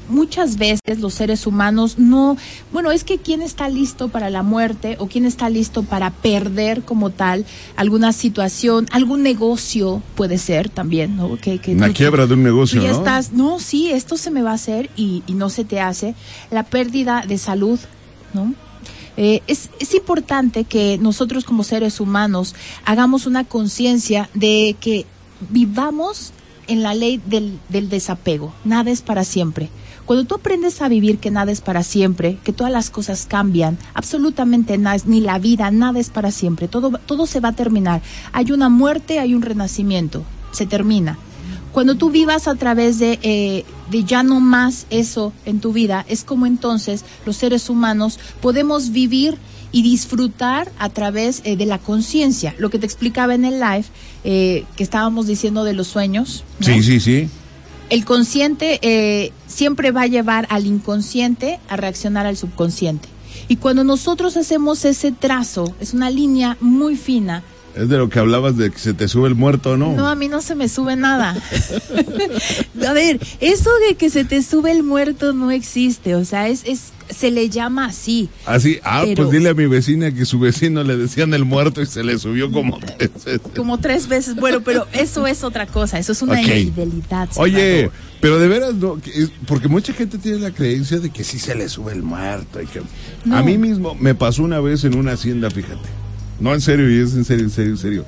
Muchas 0.10 0.58
veces 0.58 1.00
los 1.00 1.14
seres 1.14 1.46
humanos 1.48 1.98
no, 1.98 2.38
bueno, 2.72 2.92
es 2.92 3.04
que 3.04 3.18
quién 3.18 3.42
está 3.42 3.68
listo 3.70 4.08
para 4.08 4.30
la 4.30 4.42
muerte 4.44 4.96
o 5.00 5.08
quién 5.08 5.26
está 5.26 5.50
listo 5.50 5.84
para 5.84 6.12
perder 6.12 6.84
como 6.84 7.10
tal 7.10 7.46
alguna 7.76 8.14
situación, 8.14 8.88
algún 8.92 9.22
negocio 9.24 10.02
puede 10.16 10.38
ser 10.38 10.70
también, 10.70 11.18
¿no? 11.18 11.36
Que, 11.38 11.60
que 11.60 11.74
Una 11.74 11.88
tú- 11.88 11.94
quiebra 11.94 12.26
de 12.28 12.34
un 12.36 12.44
negocio, 12.44 12.80
tú 12.80 12.86
ya 12.88 12.94
¿no? 12.94 12.98
estás, 13.00 13.34
no, 13.34 13.60
sí, 13.60 13.92
esto 13.92 14.18
se 14.18 14.32
me 14.32 14.42
va 14.42 14.52
a 14.52 14.56
hacer 14.56 14.90
y, 14.96 15.24
y 15.28 15.34
no 15.34 15.50
se 15.50 15.66
te 15.66 15.80
hace. 15.82 16.16
La 16.52 16.64
pérdida 16.64 17.24
de 17.28 17.38
salud, 17.38 17.80
¿no? 18.34 18.54
Eh, 19.18 19.42
es, 19.48 19.70
es 19.80 19.94
importante 19.96 20.64
que 20.64 20.98
nosotros 21.00 21.44
como 21.44 21.64
seres 21.64 22.00
humanos 22.00 22.54
hagamos 22.86 23.26
una 23.26 23.44
conciencia 23.44 24.30
de 24.36 24.76
que 24.80 25.06
vivamos 25.50 26.34
en 26.68 26.84
la 26.84 26.94
ley 26.94 27.20
del, 27.26 27.60
del 27.70 27.90
desapego. 27.90 28.54
Nada 28.64 28.92
es 28.92 29.02
para 29.02 29.24
siempre. 29.24 29.70
Cuando 30.08 30.24
tú 30.24 30.36
aprendes 30.36 30.82
a 30.82 30.88
vivir 30.88 31.18
que 31.18 31.32
nada 31.32 31.52
es 31.52 31.60
para 31.60 31.84
siempre, 31.84 32.38
que 32.46 32.54
todas 32.54 32.72
las 32.72 32.90
cosas 32.90 33.26
cambian, 33.28 33.78
absolutamente 33.94 34.78
nada, 34.78 35.04
ni 35.06 35.20
la 35.20 35.38
vida, 35.38 35.70
nada 35.70 36.00
es 36.00 36.10
para 36.10 36.32
siempre, 36.32 36.70
todo, 36.70 36.92
todo 37.06 37.28
se 37.28 37.42
va 37.42 37.50
a 37.50 37.54
terminar. 37.54 38.02
Hay 38.32 38.54
una 38.54 38.70
muerte, 38.70 39.20
hay 39.20 39.36
un 39.36 39.42
renacimiento, 39.42 40.24
se 40.52 40.66
termina. 40.66 41.20
Cuando 41.74 41.96
tú 41.96 42.10
vivas 42.10 42.48
a 42.48 42.56
través 42.56 43.00
de, 43.00 43.20
eh, 43.22 43.66
de 43.92 44.04
ya 44.06 44.24
no 44.24 44.40
más 44.40 44.88
eso 44.90 45.34
en 45.44 45.60
tu 45.60 45.74
vida, 45.74 46.06
es 46.08 46.24
como 46.24 46.46
entonces 46.46 47.04
los 47.26 47.36
seres 47.36 47.70
humanos 47.70 48.18
podemos 48.42 48.92
vivir 48.92 49.38
y 49.74 49.82
disfrutar 49.84 50.72
a 50.80 50.88
través 50.88 51.42
eh, 51.44 51.58
de 51.58 51.66
la 51.66 51.80
conciencia. 51.80 52.56
Lo 52.58 52.70
que 52.70 52.80
te 52.80 52.86
explicaba 52.86 53.36
en 53.36 53.44
el 53.44 53.60
live, 53.60 53.86
eh, 54.24 54.64
que 54.78 54.84
estábamos 54.84 55.28
diciendo 55.28 55.66
de 55.66 55.74
los 55.74 55.88
sueños. 55.88 56.46
Sí, 56.62 56.82
sí, 56.82 57.02
sí. 57.02 57.30
El 57.90 58.04
consciente 58.04 58.80
eh, 58.82 59.32
siempre 59.48 59.92
va 59.92 60.02
a 60.02 60.08
llevar 60.08 60.46
al 60.50 60.66
inconsciente 60.66 61.60
a 61.70 61.78
reaccionar 61.78 62.26
al 62.26 62.36
subconsciente. 62.36 63.08
Y 63.48 63.58
cuando 63.58 63.86
nosotros 63.86 64.36
hacemos 64.36 64.84
ese 64.84 65.14
trazo, 65.14 65.74
es 65.80 65.94
una 65.94 66.10
línea 66.10 66.58
muy 66.60 66.98
fina, 66.98 67.44
Es 67.78 67.90
de 67.90 67.98
lo 67.98 68.10
que 68.10 68.20
hablabas 68.20 68.58
de 68.58 68.72
que 68.72 68.80
se 68.80 68.94
te 68.94 69.08
sube 69.08 69.28
el 69.28 69.36
muerto, 69.36 69.78
¿no? 69.78 69.94
no, 69.96 70.08
a 70.08 70.16
mí 70.16 70.28
no 70.28 70.42
se 70.42 70.56
me 70.56 70.68
sube 70.68 70.96
nada. 70.96 71.36
a 72.88 72.94
ver, 72.94 73.20
eso 73.40 73.70
de 73.88 73.96
que 73.96 74.10
se 74.10 74.26
te 74.26 74.42
sube 74.42 74.72
el 74.72 74.84
muerto 74.84 75.34
no 75.34 75.52
existe, 75.52 76.16
o 76.16 76.26
sea, 76.26 76.48
es, 76.48 76.64
es 76.66 76.92
se 77.10 77.32
le 77.32 77.50
llama 77.50 77.86
así. 77.86 78.30
Así, 78.46 78.80
ah, 78.84 79.02
Pero- 79.06 79.24
pues 79.24 79.32
dile 79.32 79.50
a 79.50 79.54
mi 79.54 79.66
vecina 79.66 80.12
que 80.14 80.26
su 80.26 80.40
vecino 80.40 80.84
le 80.84 80.98
decían 80.98 81.34
el 81.34 81.46
muerto 81.46 81.82
y 81.82 81.86
se 81.86 82.04
le 82.04 82.18
subió 82.18 82.52
como 82.52 82.80
tres 82.80 83.12
veces. 83.26 83.42
Como 83.56 83.78
tres 83.80 84.08
veces, 84.08 84.36
bueno, 84.36 84.62
pero 84.62 84.88
eso 84.94 85.26
es 85.28 85.44
otra 85.44 85.68
cosa, 85.68 86.00
eso 86.00 86.12
es 86.12 86.22
una 86.22 86.42
infidelidad. 86.42 87.30
Oye, 87.38 87.90
pero 88.20 88.40
de 88.40 88.48
veras, 88.48 88.74
no, 88.76 89.00
porque 89.48 89.68
mucha 89.68 89.94
gente 89.94 90.18
tiene 90.18 90.40
la 90.40 90.52
creencia 90.52 91.00
de 91.00 91.10
que 91.10 91.24
sí 91.24 91.40
se 91.40 91.56
le 91.56 91.70
sube 91.70 91.94
el 91.94 92.04
muerto. 92.04 92.62
y 92.62 92.66
que- 92.66 92.82
No. 93.24 93.38
A 93.38 93.44
mí 93.44 93.58
mismo 93.58 93.96
me 93.96 94.16
pasó 94.16 94.44
una 94.44 94.60
vez 94.60 94.84
en 94.84 94.98
una 94.98 95.14
hacienda, 95.14 95.50
fíjate. 95.50 95.88
No, 96.40 96.54
en 96.54 96.62
serio, 96.62 96.90
y 96.90 97.00
es 97.00 97.16
en 97.16 97.26
serio, 97.26 97.46
en 97.46 97.52
serio, 97.52 97.72
en 97.72 97.78
serio. 97.78 98.06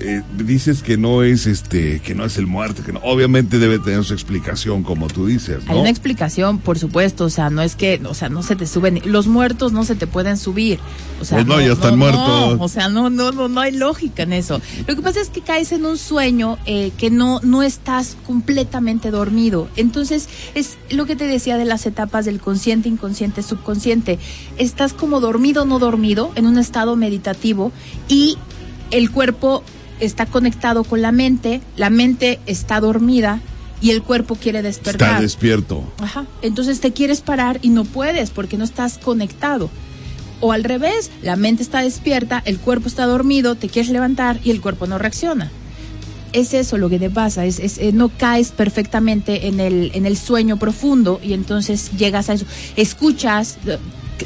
Eh, 0.00 0.22
dices 0.36 0.82
que 0.82 0.96
no 0.96 1.22
es 1.22 1.46
este, 1.46 2.00
que 2.00 2.16
no 2.16 2.24
es 2.24 2.36
el 2.36 2.48
muerto, 2.48 2.82
que 2.82 2.92
no. 2.92 2.98
Obviamente 3.04 3.60
debe 3.60 3.78
tener 3.78 4.02
su 4.04 4.12
explicación, 4.12 4.82
como 4.82 5.06
tú 5.06 5.26
dices, 5.26 5.58
Hay 5.68 5.74
¿no? 5.76 5.82
una 5.82 5.90
explicación, 5.90 6.58
por 6.58 6.80
supuesto, 6.80 7.26
o 7.26 7.30
sea, 7.30 7.48
no 7.48 7.62
es 7.62 7.76
que, 7.76 8.00
o 8.04 8.12
sea, 8.12 8.28
no 8.28 8.42
se 8.42 8.56
te 8.56 8.66
suben, 8.66 9.00
los 9.04 9.28
muertos 9.28 9.72
no 9.72 9.84
se 9.84 9.94
te 9.94 10.08
pueden 10.08 10.36
subir. 10.36 10.80
O 11.20 11.24
sea, 11.24 11.38
Pues 11.38 11.46
no, 11.46 11.60
ya 11.60 11.74
están 11.74 11.92
no, 11.92 11.96
muertos. 11.98 12.56
o 12.58 12.68
sea, 12.68 12.88
no, 12.88 13.08
no, 13.08 13.30
no, 13.30 13.48
no 13.48 13.60
hay 13.60 13.70
lógica 13.70 14.24
en 14.24 14.32
eso. 14.32 14.60
Lo 14.88 14.96
que 14.96 15.00
pasa 15.02 15.20
es 15.20 15.30
que 15.30 15.42
caes 15.42 15.70
en 15.70 15.86
un 15.86 15.96
sueño 15.96 16.58
eh, 16.66 16.90
que 16.98 17.10
no, 17.10 17.38
no 17.44 17.62
estás 17.62 18.16
completamente 18.26 19.12
dormido. 19.12 19.68
Entonces, 19.76 20.28
es 20.56 20.76
lo 20.90 21.06
que 21.06 21.14
te 21.14 21.28
decía 21.28 21.56
de 21.56 21.66
las 21.66 21.86
etapas 21.86 22.24
del 22.24 22.40
consciente, 22.40 22.88
inconsciente, 22.88 23.44
subconsciente. 23.44 24.18
Estás 24.58 24.92
como 24.92 25.20
dormido, 25.20 25.64
no 25.66 25.78
dormido, 25.78 26.32
en 26.34 26.46
un 26.46 26.58
estado 26.58 26.96
meditativo 26.96 27.70
y 28.08 28.36
el 28.90 29.10
cuerpo 29.12 29.62
está 30.06 30.26
conectado 30.26 30.84
con 30.84 31.02
la 31.02 31.12
mente, 31.12 31.60
la 31.76 31.90
mente 31.90 32.40
está 32.46 32.80
dormida 32.80 33.40
y 33.80 33.90
el 33.90 34.02
cuerpo 34.02 34.36
quiere 34.36 34.62
despertar. 34.62 35.10
Está 35.10 35.20
despierto. 35.20 35.84
Ajá. 35.98 36.26
Entonces 36.42 36.80
te 36.80 36.92
quieres 36.92 37.20
parar 37.20 37.58
y 37.62 37.68
no 37.68 37.84
puedes 37.84 38.30
porque 38.30 38.56
no 38.56 38.64
estás 38.64 38.98
conectado. 38.98 39.70
O 40.40 40.52
al 40.52 40.64
revés, 40.64 41.10
la 41.22 41.36
mente 41.36 41.62
está 41.62 41.80
despierta, 41.80 42.42
el 42.44 42.58
cuerpo 42.58 42.88
está 42.88 43.06
dormido, 43.06 43.54
te 43.54 43.68
quieres 43.68 43.90
levantar 43.90 44.40
y 44.42 44.50
el 44.50 44.60
cuerpo 44.60 44.86
no 44.86 44.98
reacciona. 44.98 45.50
Es 46.32 46.52
eso 46.52 46.78
lo 46.78 46.88
que 46.88 46.98
te 46.98 47.10
pasa, 47.10 47.44
es, 47.44 47.60
es, 47.60 47.78
eh, 47.78 47.92
no 47.92 48.08
caes 48.08 48.50
perfectamente 48.50 49.46
en 49.46 49.60
el, 49.60 49.92
en 49.94 50.04
el 50.04 50.16
sueño 50.16 50.56
profundo 50.56 51.20
y 51.22 51.32
entonces 51.32 51.92
llegas 51.96 52.28
a 52.28 52.32
eso. 52.34 52.46
Escuchas, 52.76 53.58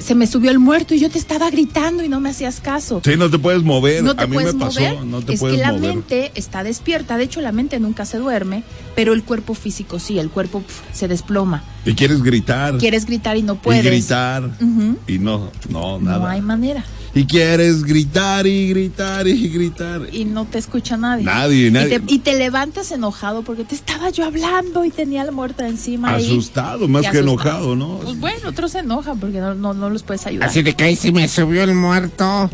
se 0.00 0.14
me 0.14 0.26
subió 0.26 0.50
el 0.50 0.58
muerto 0.58 0.94
y 0.94 0.98
yo 1.00 1.10
te 1.10 1.18
estaba 1.18 1.50
gritando 1.50 2.02
y 2.04 2.08
no 2.08 2.20
me 2.20 2.30
hacías 2.30 2.60
caso. 2.60 3.00
Sí, 3.04 3.16
no 3.16 3.30
te 3.30 3.38
puedes 3.38 3.62
mover. 3.62 4.02
No 4.02 4.14
te 4.14 4.22
a 4.24 4.26
mí 4.26 4.34
puedes 4.34 4.54
me 4.54 4.60
pasó, 4.60 4.80
mover. 4.80 5.04
no 5.06 5.22
te 5.22 5.34
es 5.34 5.40
puedes 5.40 5.56
que 5.56 5.62
la 5.62 5.72
mover. 5.72 5.94
mente 5.94 6.32
está 6.34 6.62
despierta. 6.62 7.16
De 7.16 7.24
hecho, 7.24 7.40
la 7.40 7.52
mente 7.52 7.78
nunca 7.80 8.04
se 8.04 8.18
duerme, 8.18 8.64
pero 8.94 9.12
el 9.12 9.22
cuerpo 9.24 9.54
físico 9.54 9.98
sí, 9.98 10.18
el 10.18 10.30
cuerpo 10.30 10.62
se 10.92 11.08
desploma. 11.08 11.64
Y 11.84 11.94
quieres 11.94 12.22
gritar. 12.22 12.76
Quieres 12.78 13.06
gritar 13.06 13.36
y 13.36 13.42
no 13.42 13.54
y 13.54 13.56
puedes. 13.58 13.84
gritar. 13.84 14.44
Ujú. 14.60 14.96
Y 15.06 15.18
no, 15.18 15.50
no, 15.70 15.98
nada. 15.98 16.18
No 16.18 16.26
hay 16.26 16.40
manera. 16.42 16.84
Y 17.14 17.24
quieres 17.24 17.84
gritar 17.84 18.46
y 18.46 18.68
gritar 18.68 19.26
y 19.26 19.48
gritar. 19.48 20.02
Y 20.12 20.24
no 20.24 20.44
te 20.44 20.58
escucha 20.58 20.96
nadie. 20.96 21.24
Nadie, 21.24 21.70
nadie. 21.70 21.96
Y 21.96 21.98
te, 22.00 22.14
y 22.14 22.18
te 22.18 22.36
levantas 22.38 22.92
enojado 22.92 23.42
porque 23.42 23.64
te 23.64 23.74
estaba 23.74 24.10
yo 24.10 24.24
hablando 24.26 24.84
y 24.84 24.90
tenía 24.90 25.24
la 25.24 25.32
muerta 25.32 25.66
encima. 25.66 26.14
ahí. 26.14 26.26
Asustado, 26.26 26.86
más 26.86 27.02
Y 27.02 27.10
que 27.10 27.18
asustado. 27.18 27.32
enojado, 27.32 27.76
¿no? 27.76 27.98
Pues 28.00 28.18
bueno, 28.20 28.48
otros 28.50 28.72
se 28.72 28.80
enojan 28.80 29.18
porque 29.18 29.40
no, 29.40 29.54
no, 29.54 29.74
no 29.74 29.90
los 29.90 30.02
puedes 30.02 30.26
ayudar. 30.26 30.48
Así 30.48 30.62
de 30.62 30.74
que 30.74 30.84
ahí 30.84 30.96
se 30.96 31.10
me 31.12 31.26
subió 31.28 31.62
el 31.64 31.74
muerto. 31.74 32.50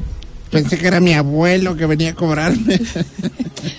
Pensé 0.50 0.78
que 0.78 0.87
era 0.87 1.00
mi 1.00 1.14
abuelo 1.14 1.76
que 1.76 1.87
venía 1.87 2.11
a 2.11 2.14
cobrarme. 2.14 2.80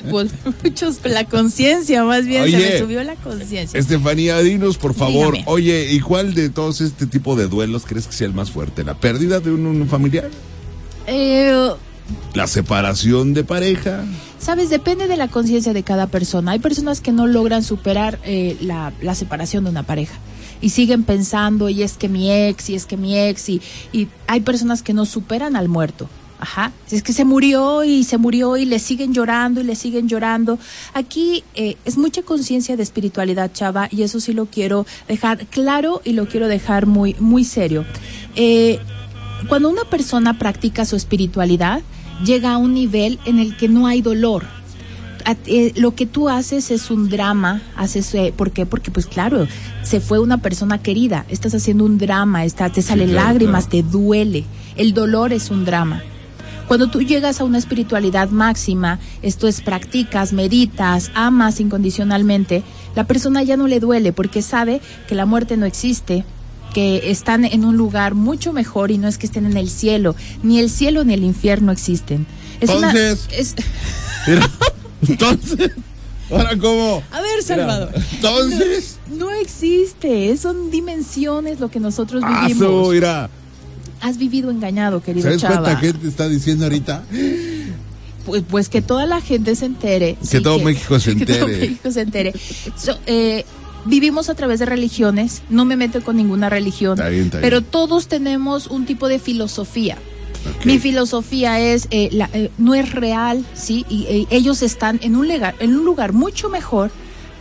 Pues, 0.09 0.31
muchos, 0.63 0.99
la 1.03 1.25
conciencia, 1.25 2.03
más 2.03 2.25
bien, 2.25 2.49
se 2.49 2.57
me 2.57 2.79
subió 2.79 3.03
la 3.03 3.15
conciencia. 3.15 3.79
Estefanía, 3.79 4.39
dinos 4.39 4.77
por 4.77 4.93
favor, 4.93 5.33
Dígame. 5.33 5.43
oye, 5.51 5.91
¿y 5.91 5.99
cuál 5.99 6.33
de 6.33 6.49
todos 6.49 6.81
este 6.81 7.05
tipo 7.07 7.35
de 7.35 7.47
duelos 7.47 7.85
crees 7.87 8.05
que 8.07 8.13
sea 8.13 8.27
el 8.27 8.33
más 8.33 8.49
fuerte? 8.51 8.83
¿La 8.83 8.95
pérdida 8.99 9.39
de 9.39 9.51
un, 9.51 9.65
un 9.65 9.87
familiar? 9.87 10.29
Eh, 11.07 11.69
¿La 12.33 12.47
separación 12.47 13.33
de 13.33 13.43
pareja? 13.43 14.03
Sabes, 14.39 14.69
depende 14.69 15.07
de 15.07 15.17
la 15.17 15.27
conciencia 15.27 15.73
de 15.73 15.83
cada 15.83 16.07
persona. 16.07 16.51
Hay 16.51 16.59
personas 16.59 17.01
que 17.01 17.11
no 17.11 17.25
logran 17.27 17.63
superar 17.63 18.19
eh, 18.23 18.57
la, 18.61 18.93
la 19.01 19.15
separación 19.15 19.63
de 19.63 19.71
una 19.71 19.83
pareja 19.83 20.15
y 20.61 20.69
siguen 20.69 21.03
pensando, 21.03 21.69
y 21.69 21.83
es 21.83 21.97
que 21.97 22.09
mi 22.09 22.31
ex, 22.31 22.69
y 22.69 22.75
es 22.75 22.85
que 22.85 22.97
mi 22.97 23.17
ex, 23.17 23.49
y, 23.49 23.61
y 23.91 24.07
hay 24.27 24.41
personas 24.41 24.83
que 24.83 24.93
no 24.93 25.05
superan 25.05 25.55
al 25.55 25.67
muerto. 25.67 26.09
Ajá, 26.37 26.73
es 26.91 27.01
que 27.01 27.13
se 27.13 27.23
murió 27.23 27.85
y 27.85 28.03
se 28.03 28.17
murió 28.17 28.57
y 28.57 28.65
le 28.65 28.79
siguen 28.79 29.13
llorando 29.13 29.61
y 29.61 29.63
le 29.63 29.75
siguen 29.75 30.09
llorando. 30.09 30.59
Aquí 30.93 31.43
eh, 31.55 31.77
es 31.85 31.97
mucha 31.97 32.23
conciencia 32.23 32.75
de 32.75 32.83
espiritualidad, 32.83 33.51
chava, 33.53 33.87
y 33.89 34.03
eso 34.03 34.19
sí 34.19 34.33
lo 34.33 34.45
quiero 34.45 34.85
dejar 35.07 35.45
claro 35.47 36.01
y 36.03 36.11
lo 36.11 36.27
quiero 36.27 36.47
dejar 36.47 36.87
muy, 36.87 37.15
muy 37.19 37.45
serio. 37.45 37.85
Eh, 38.35 38.79
cuando 39.45 39.69
una 39.69 39.83
persona 39.83 40.37
practica 40.37 40.85
su 40.85 40.95
espiritualidad, 40.95 41.81
llega 42.23 42.53
a 42.53 42.57
un 42.57 42.73
nivel 42.73 43.19
en 43.25 43.39
el 43.39 43.57
que 43.57 43.67
no 43.67 43.87
hay 43.87 44.01
dolor. 44.01 44.43
Eh, 45.47 45.73
lo 45.75 45.95
que 45.95 46.05
tú 46.05 46.29
haces 46.29 46.69
es 46.69 46.91
un 46.91 47.09
drama, 47.09 47.61
haces, 47.75 48.13
eh, 48.13 48.31
¿por 48.35 48.51
qué? 48.51 48.67
Porque 48.67 48.91
pues 48.91 49.07
claro, 49.07 49.47
se 49.81 49.99
fue 49.99 50.19
una 50.19 50.37
persona 50.37 50.77
querida, 50.77 51.25
estás 51.29 51.55
haciendo 51.55 51.83
un 51.83 51.97
drama, 51.97 52.45
está, 52.45 52.69
te 52.69 52.83
salen 52.83 53.09
claro, 53.09 53.27
lágrimas, 53.29 53.67
claro. 53.67 53.87
te 53.87 53.91
duele, 53.91 54.45
el 54.75 54.93
dolor 54.93 55.33
es 55.33 55.49
un 55.49 55.65
drama. 55.65 56.03
Cuando 56.67 56.89
tú 56.89 57.01
llegas 57.01 57.41
a 57.41 57.43
una 57.43 57.57
espiritualidad 57.57 58.29
máxima, 58.29 58.99
esto 59.23 59.47
es 59.47 59.61
practicas, 59.61 60.33
meditas, 60.33 61.11
amas 61.15 61.59
incondicionalmente, 61.59 62.63
la 62.95 63.05
persona 63.05 63.43
ya 63.43 63.57
no 63.57 63.67
le 63.67 63.79
duele 63.79 64.13
porque 64.13 64.41
sabe 64.41 64.79
que 65.07 65.15
la 65.15 65.25
muerte 65.25 65.57
no 65.57 65.65
existe, 65.65 66.23
que 66.75 67.09
están 67.09 67.45
en 67.45 67.63
un 67.63 67.77
lugar 67.77 68.15
mucho 68.15 68.51
mejor 68.51 68.91
y 68.91 68.97
no 68.97 69.07
es 69.07 69.17
que 69.17 69.25
estén 69.27 69.45
en 69.45 69.55
el 69.55 69.69
cielo, 69.69 70.13
ni 70.43 70.59
el 70.59 70.69
cielo 70.69 71.05
ni 71.05 71.13
el 71.13 71.23
infierno 71.23 71.71
existen. 71.71 72.27
Es 72.59 72.69
una- 72.69 72.91
Entonces- 72.91 73.27
es- 73.31 73.55
Mira, 74.27 74.51
entonces, 75.07 75.71
ahora 76.29 76.57
cómo. 76.57 77.01
a 77.13 77.21
ver, 77.21 77.41
Salvador. 77.43 77.91
Entonces, 78.15 78.97
No 79.09 79.31
existe, 79.31 80.35
son 80.35 80.69
dimensiones 80.69 81.61
lo 81.61 81.69
que 81.71 81.79
nosotros 81.79 82.21
vivimos. 82.27 82.89
mira. 82.91 83.29
Has 84.01 84.17
vivido 84.17 84.51
engañado, 84.51 85.01
querido 85.01 85.23
¿Sabes 85.23 85.41
Chava. 85.41 85.61
cuánta 85.61 85.77
gente 85.79 86.07
está 86.09 86.27
diciendo 86.27 86.65
ahorita? 86.65 87.03
Pues, 88.25 88.43
pues 88.49 88.67
que 88.67 88.81
toda 88.81 89.05
la 89.05 89.21
gente 89.21 89.55
se 89.55 89.65
entere. 89.65 90.17
Que 90.29 90.41
todo 90.41 90.59
México 90.59 90.99
se 90.99 91.15
que 91.15 91.25
todo 91.25 91.37
entere. 91.47 91.59
México 91.69 91.89
se 91.91 92.01
entere. 92.01 92.33
So, 92.77 92.97
eh, 93.05 93.45
vivimos 93.85 94.29
a 94.29 94.35
través 94.35 94.59
de 94.59 94.65
religiones, 94.65 95.41
no 95.49 95.63
me 95.65 95.75
meto 95.77 96.03
con 96.03 96.17
ninguna 96.17 96.49
religión, 96.49 96.93
Está 96.97 97.09
bien, 97.09 97.25
está 97.25 97.41
pero 97.41 97.61
todos 97.61 98.07
tenemos 98.07 98.67
un 98.67 98.85
tipo 98.85 99.07
de 99.07 99.19
filosofía. 99.19 99.97
Mi 100.63 100.77
filosofía 100.77 101.59
es, 101.59 101.87
eh, 101.89 102.09
la- 102.11 102.29
eh, 102.33 102.51
no 102.59 102.75
es 102.75 102.91
real, 102.91 103.43
¿sí? 103.55 103.83
Y 103.89 104.03
eh, 104.09 104.27
ellos 104.29 104.61
están 104.61 104.99
en 105.01 105.15
un, 105.15 105.27
lugar, 105.27 105.55
en 105.59 105.75
un 105.75 105.85
lugar 105.85 106.13
mucho 106.13 106.49
mejor, 106.49 106.91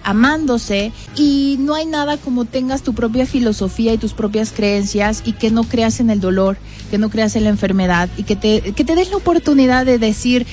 amándose, 0.04 0.92
y 1.16 1.56
no 1.60 1.74
hay 1.74 1.86
nada 1.86 2.16
como 2.18 2.44
tengas 2.44 2.82
tu 2.82 2.94
propia 2.94 3.26
filosofía 3.26 3.92
y 3.94 3.98
tus 3.98 4.12
propias 4.12 4.52
creencias 4.52 5.22
y 5.24 5.32
que 5.32 5.50
no 5.50 5.64
creas 5.64 6.00
en 6.00 6.10
el 6.10 6.20
dolor, 6.20 6.56
que 6.90 6.98
no 6.98 7.08
creas 7.10 7.36
en 7.36 7.44
la 7.44 7.50
enfermedad 7.50 8.08
y 8.16 8.22
que 8.24 8.36
te, 8.36 8.60
que 8.72 8.84
te 8.84 8.94
des 8.94 9.10
la 9.10 9.16
oportunidad 9.16 9.84
de 9.86 9.98
decir, 9.98 10.46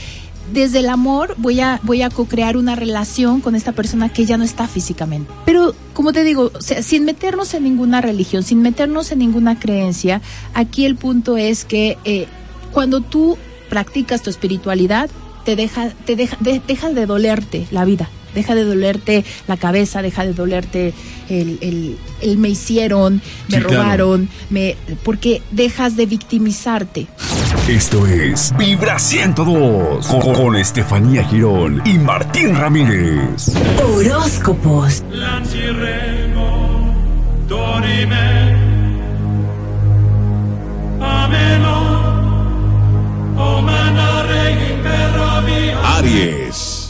desde 0.53 0.79
el 0.79 0.89
amor 0.89 1.35
voy 1.37 1.59
a, 1.59 1.79
voy 1.83 2.01
a 2.01 2.09
co-crear 2.09 2.57
una 2.57 2.75
relación 2.75 3.41
con 3.41 3.55
esta 3.55 3.71
persona 3.71 4.09
que 4.09 4.25
ya 4.25 4.37
no 4.37 4.43
está 4.43 4.67
físicamente. 4.67 5.31
Pero, 5.45 5.73
como 5.93 6.13
te 6.13 6.23
digo, 6.23 6.51
sin 6.59 7.05
meternos 7.05 7.53
en 7.53 7.63
ninguna 7.63 8.01
religión, 8.01 8.43
sin 8.43 8.61
meternos 8.61 9.11
en 9.11 9.19
ninguna 9.19 9.59
creencia, 9.59 10.21
aquí 10.53 10.85
el 10.85 10.95
punto 10.95 11.37
es 11.37 11.65
que 11.65 11.97
eh, 12.05 12.27
cuando 12.71 13.01
tú 13.01 13.37
practicas 13.69 14.21
tu 14.21 14.29
espiritualidad, 14.29 15.09
te 15.45 15.55
deja, 15.55 15.89
te 16.05 16.15
deja, 16.15 16.37
de- 16.39 16.61
deja 16.67 16.89
de 16.91 17.05
dolerte 17.05 17.67
la 17.71 17.83
vida. 17.85 18.09
Deja 18.35 18.55
de 18.55 18.63
dolerte 18.63 19.23
la 19.47 19.57
cabeza, 19.57 20.01
deja 20.01 20.25
de 20.25 20.33
dolerte 20.33 20.93
el, 21.29 21.57
el, 21.61 21.97
el 22.21 22.37
me 22.37 22.49
hicieron, 22.49 23.21
me 23.47 23.57
Sí, 23.57 23.63
claro. 23.63 23.69
robaron, 23.69 24.29
me, 24.49 24.75
porque 25.03 25.41
dejas 25.51 25.95
de 25.95 26.05
victimizarte. 26.05 27.07
Esto 27.67 28.07
es 28.07 28.53
Vibra 28.57 28.97
102 28.99 30.05
con, 30.07 30.33
con 30.33 30.55
Estefanía 30.55 31.23
Girón 31.25 31.81
y 31.85 31.93
Martín 31.97 32.55
Ramírez. 32.55 33.51
Horóscopos. 33.83 35.03
Aries. 45.83 46.80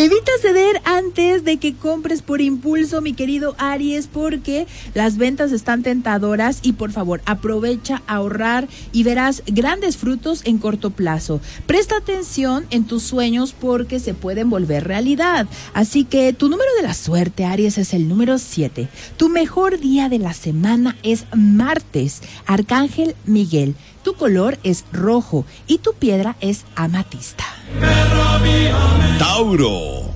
Evita 0.00 0.32
ceder 0.40 0.80
antes 0.86 1.44
de 1.44 1.58
que 1.58 1.74
compres 1.74 2.22
por 2.22 2.40
impulso, 2.40 3.02
mi 3.02 3.12
querido 3.12 3.54
Aries, 3.58 4.06
porque 4.06 4.66
las 4.94 5.18
ventas 5.18 5.52
están 5.52 5.82
tentadoras 5.82 6.60
y 6.62 6.72
por 6.72 6.90
favor 6.90 7.20
aprovecha 7.26 8.02
ahorrar 8.06 8.66
y 8.92 9.02
verás 9.02 9.42
grandes 9.46 9.98
frutos 9.98 10.40
en 10.46 10.56
corto 10.56 10.88
plazo. 10.88 11.42
Presta 11.66 11.98
atención 11.98 12.64
en 12.70 12.84
tus 12.84 13.02
sueños 13.02 13.52
porque 13.52 14.00
se 14.00 14.14
pueden 14.14 14.48
volver 14.48 14.88
realidad. 14.88 15.46
Así 15.74 16.04
que 16.04 16.32
tu 16.32 16.48
número 16.48 16.70
de 16.76 16.82
la 16.82 16.94
suerte, 16.94 17.44
Aries, 17.44 17.76
es 17.76 17.92
el 17.92 18.08
número 18.08 18.38
7. 18.38 18.88
Tu 19.18 19.28
mejor 19.28 19.80
día 19.80 20.08
de 20.08 20.18
la 20.18 20.32
semana 20.32 20.96
es 21.02 21.26
martes. 21.36 22.22
Arcángel 22.46 23.16
Miguel. 23.26 23.74
Tu 24.02 24.14
color 24.14 24.58
es 24.62 24.84
rojo 24.92 25.44
y 25.66 25.78
tu 25.78 25.94
piedra 25.94 26.36
es 26.40 26.64
amatista. 26.74 27.44
Tauro. 29.18 30.10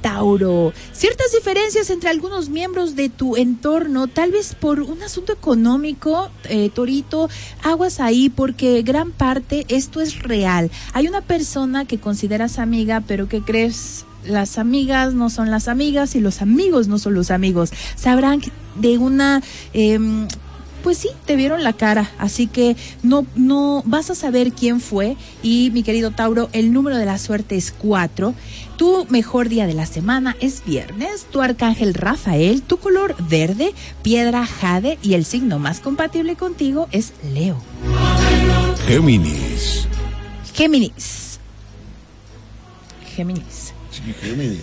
Tauro. 0.00 0.72
Ciertas 0.92 1.32
diferencias 1.32 1.88
entre 1.90 2.10
algunos 2.10 2.48
miembros 2.48 2.96
de 2.96 3.08
tu 3.08 3.36
entorno, 3.36 4.08
tal 4.08 4.32
vez 4.32 4.54
por 4.54 4.80
un 4.80 5.02
asunto 5.02 5.32
económico, 5.32 6.28
eh, 6.44 6.70
Torito, 6.74 7.30
aguas 7.62 8.00
ahí 8.00 8.28
porque 8.28 8.82
gran 8.82 9.12
parte 9.12 9.64
esto 9.68 10.00
es 10.00 10.18
real. 10.22 10.70
Hay 10.92 11.06
una 11.06 11.20
persona 11.20 11.84
que 11.84 11.98
consideras 11.98 12.58
amiga, 12.58 13.02
pero 13.06 13.28
que 13.28 13.42
crees 13.42 14.04
las 14.24 14.58
amigas 14.58 15.14
no 15.14 15.30
son 15.30 15.50
las 15.50 15.68
amigas 15.68 16.14
y 16.14 16.20
los 16.20 16.42
amigos 16.42 16.88
no 16.88 16.98
son 16.98 17.14
los 17.14 17.30
amigos. 17.30 17.70
Sabrán 17.94 18.40
de 18.76 18.98
una... 18.98 19.42
em, 19.72 20.26
pues 20.82 20.98
sí, 20.98 21.08
te 21.24 21.36
vieron 21.36 21.62
la 21.62 21.72
cara, 21.72 22.10
así 22.18 22.46
que 22.46 22.76
no, 23.02 23.26
no 23.34 23.82
vas 23.86 24.10
a 24.10 24.14
saber 24.14 24.52
quién 24.52 24.80
fue. 24.80 25.16
Y 25.42 25.70
mi 25.72 25.82
querido 25.82 26.10
Tauro, 26.10 26.48
el 26.52 26.72
número 26.72 26.96
de 26.96 27.06
la 27.06 27.18
suerte 27.18 27.56
es 27.56 27.72
4. 27.72 28.34
Tu 28.76 29.06
mejor 29.08 29.48
día 29.48 29.66
de 29.66 29.74
la 29.74 29.86
semana 29.86 30.36
es 30.40 30.64
viernes. 30.64 31.26
Tu 31.30 31.40
arcángel 31.40 31.94
Rafael, 31.94 32.62
tu 32.62 32.78
color 32.78 33.14
verde, 33.28 33.72
piedra 34.02 34.46
jade 34.46 34.98
y 35.02 35.14
el 35.14 35.24
signo 35.24 35.58
más 35.58 35.80
compatible 35.80 36.36
contigo 36.36 36.88
es 36.90 37.12
Leo. 37.32 37.56
Géminis. 38.86 39.86
Géminis. 40.54 41.38
Géminis. 43.14 43.72
Sí, 43.90 44.14
Géminis. 44.20 44.62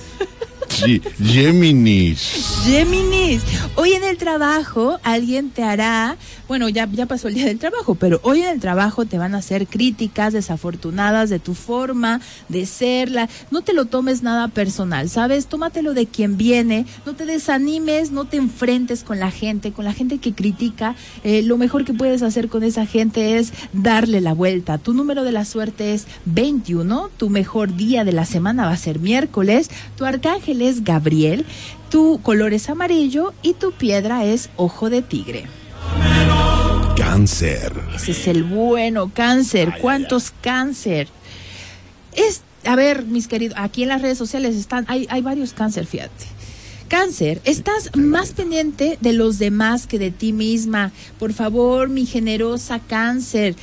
Géminis. 0.80 2.64
Géminis, 2.64 3.42
hoy 3.76 3.94
en 3.94 4.04
el 4.06 4.18
trabajo 4.18 5.00
alguien 5.04 5.50
te 5.50 5.64
hará, 5.64 6.16
bueno, 6.48 6.70
ya, 6.70 6.88
ya 6.92 7.06
pasó 7.06 7.28
el 7.28 7.34
día 7.34 7.46
del 7.46 7.60
trabajo, 7.60 7.96
pero 7.96 8.20
hoy 8.24 8.42
en 8.42 8.50
el 8.50 8.60
trabajo 8.62 9.06
te 9.06 9.18
van 9.18 9.36
a 9.36 9.40
hacer 9.40 9.68
críticas 9.68 10.32
desafortunadas 10.32 11.30
de 11.30 11.40
tu 11.40 11.54
forma 11.54 12.22
de 12.48 12.66
serla. 12.66 13.28
No 13.52 13.62
te 13.62 13.74
lo 13.74 13.86
tomes 13.86 14.24
nada 14.24 14.48
personal, 14.48 15.10
¿sabes? 15.10 15.48
Tómatelo 15.48 15.94
de 15.94 16.08
quien 16.08 16.38
viene, 16.38 16.86
no 17.06 17.14
te 17.14 17.26
desanimes, 17.26 18.12
no 18.12 18.26
te 18.26 18.38
enfrentes 18.38 19.04
con 19.04 19.20
la 19.20 19.32
gente, 19.32 19.74
con 19.74 19.84
la 19.84 19.94
gente 19.94 20.20
que 20.20 20.34
critica. 20.34 20.96
Eh, 21.24 21.42
lo 21.42 21.58
mejor 21.58 21.84
que 21.84 21.94
puedes 21.94 22.22
hacer 22.22 22.48
con 22.48 22.64
esa 22.64 22.86
gente 22.86 23.38
es 23.38 23.52
darle 23.74 24.22
la 24.22 24.34
vuelta. 24.34 24.78
Tu 24.78 24.94
número 24.94 25.24
de 25.24 25.34
la 25.34 25.44
suerte 25.44 25.94
es 25.94 26.08
21, 26.26 27.10
tu 27.18 27.30
mejor 27.30 27.76
día 27.76 28.06
de 28.06 28.14
la 28.14 28.26
semana 28.26 28.66
va 28.66 28.72
a 28.72 28.78
ser 28.78 29.00
miércoles, 29.00 29.70
tu 29.98 30.06
arcángel 30.06 30.62
es 30.62 30.69
Gabriel, 30.84 31.46
tu 31.90 32.20
color 32.22 32.54
es 32.54 32.70
amarillo 32.70 33.34
y 33.42 33.54
tu 33.54 33.72
piedra 33.72 34.26
es 34.26 34.50
ojo 34.56 34.90
de 34.90 35.02
tigre. 35.02 35.46
Cáncer. 36.96 37.74
Ese 37.96 38.12
es 38.12 38.28
el 38.28 38.44
bueno 38.44 39.12
cáncer. 39.14 39.76
¿Cuántos 39.82 40.32
cáncer? 40.42 41.08
Es, 42.14 42.42
a 42.66 42.76
ver, 42.76 43.06
mis 43.06 43.28
queridos, 43.28 43.58
aquí 43.58 43.84
en 43.84 43.90
las 43.90 44.02
redes 44.02 44.18
sociales 44.18 44.56
están, 44.56 44.86
hay, 44.88 45.08
hay 45.10 45.22
varios 45.22 45.54
cáncer, 45.54 45.86
fíjate. 45.86 46.26
Cáncer, 46.88 47.40
estás 47.44 47.96
más 47.96 48.32
pendiente 48.32 48.98
de 49.00 49.14
los 49.14 49.38
demás 49.38 49.86
que 49.86 50.00
de 50.00 50.10
ti 50.10 50.34
misma. 50.34 50.92
Por 51.20 51.34
favor, 51.34 51.88
mi 51.88 52.06
generosa 52.06 52.80
cáncer. 52.80 53.56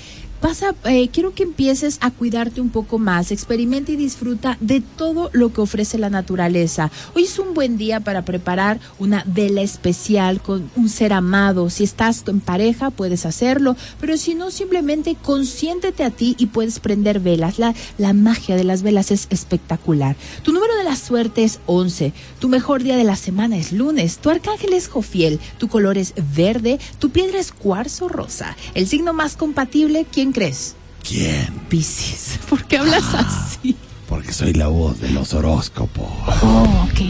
Pasa, 0.46 0.76
eh, 0.84 1.08
quiero 1.08 1.34
que 1.34 1.42
empieces 1.42 1.98
a 2.00 2.12
cuidarte 2.12 2.60
un 2.60 2.70
poco 2.70 3.00
más, 3.00 3.32
experimenta 3.32 3.90
y 3.90 3.96
disfruta 3.96 4.56
de 4.60 4.80
todo 4.80 5.28
lo 5.32 5.52
que 5.52 5.60
ofrece 5.60 5.98
la 5.98 6.08
naturaleza. 6.08 6.92
Hoy 7.16 7.24
es 7.24 7.36
un 7.40 7.52
buen 7.52 7.76
día 7.76 7.98
para 7.98 8.24
preparar 8.24 8.78
una 9.00 9.24
vela 9.26 9.62
especial 9.62 10.40
con 10.40 10.70
un 10.76 10.88
ser 10.88 11.14
amado. 11.14 11.68
Si 11.68 11.82
estás 11.82 12.22
en 12.28 12.38
pareja, 12.38 12.90
puedes 12.90 13.26
hacerlo, 13.26 13.74
pero 14.00 14.16
si 14.16 14.36
no, 14.36 14.52
simplemente 14.52 15.16
consiéntete 15.20 16.04
a 16.04 16.10
ti 16.10 16.36
y 16.38 16.46
puedes 16.46 16.78
prender 16.78 17.18
velas. 17.18 17.58
La, 17.58 17.74
la 17.98 18.12
magia 18.12 18.54
de 18.54 18.62
las 18.62 18.82
velas 18.82 19.10
es 19.10 19.26
espectacular. 19.30 20.14
Tu 20.44 20.52
número 20.52 20.76
de 20.76 20.84
la 20.84 20.94
suerte 20.94 21.42
es 21.42 21.58
11. 21.66 22.12
Tu 22.38 22.48
mejor 22.48 22.84
día 22.84 22.96
de 22.96 23.02
la 23.02 23.16
semana 23.16 23.56
es 23.56 23.72
lunes. 23.72 24.18
Tu 24.18 24.30
arcángel 24.30 24.74
es 24.74 24.86
Jofiel. 24.86 25.40
Tu 25.58 25.66
color 25.66 25.98
es 25.98 26.14
verde. 26.36 26.78
Tu 27.00 27.10
piedra 27.10 27.40
es 27.40 27.50
cuarzo 27.50 28.06
rosa. 28.06 28.56
El 28.74 28.86
signo 28.86 29.12
más 29.12 29.34
compatible, 29.34 30.06
¿quién 30.08 30.35
crees? 30.36 30.76
¿Quién? 31.02 31.48
Piscis. 31.70 32.38
¿Por 32.50 32.62
qué 32.66 32.76
hablas 32.76 33.14
así? 33.14 33.74
Porque 34.06 34.34
soy 34.34 34.52
la 34.52 34.68
voz 34.68 35.00
de 35.00 35.08
los 35.08 35.32
horóscopos. 35.32 36.10
Oh, 36.42 36.86
ok. 36.90 37.00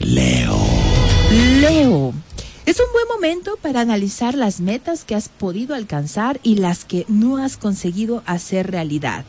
Leo. 0.00 0.58
Leo. 1.60 2.12
Es 2.66 2.80
un 2.80 2.86
buen 2.92 3.06
momento 3.14 3.56
para 3.62 3.80
analizar 3.80 4.34
las 4.34 4.60
metas 4.60 5.04
que 5.04 5.14
has 5.14 5.28
podido 5.28 5.76
alcanzar 5.76 6.40
y 6.42 6.56
las 6.56 6.84
que 6.84 7.04
no 7.06 7.36
has 7.36 7.56
conseguido 7.56 8.24
hacer 8.26 8.72
realidad. 8.72 9.24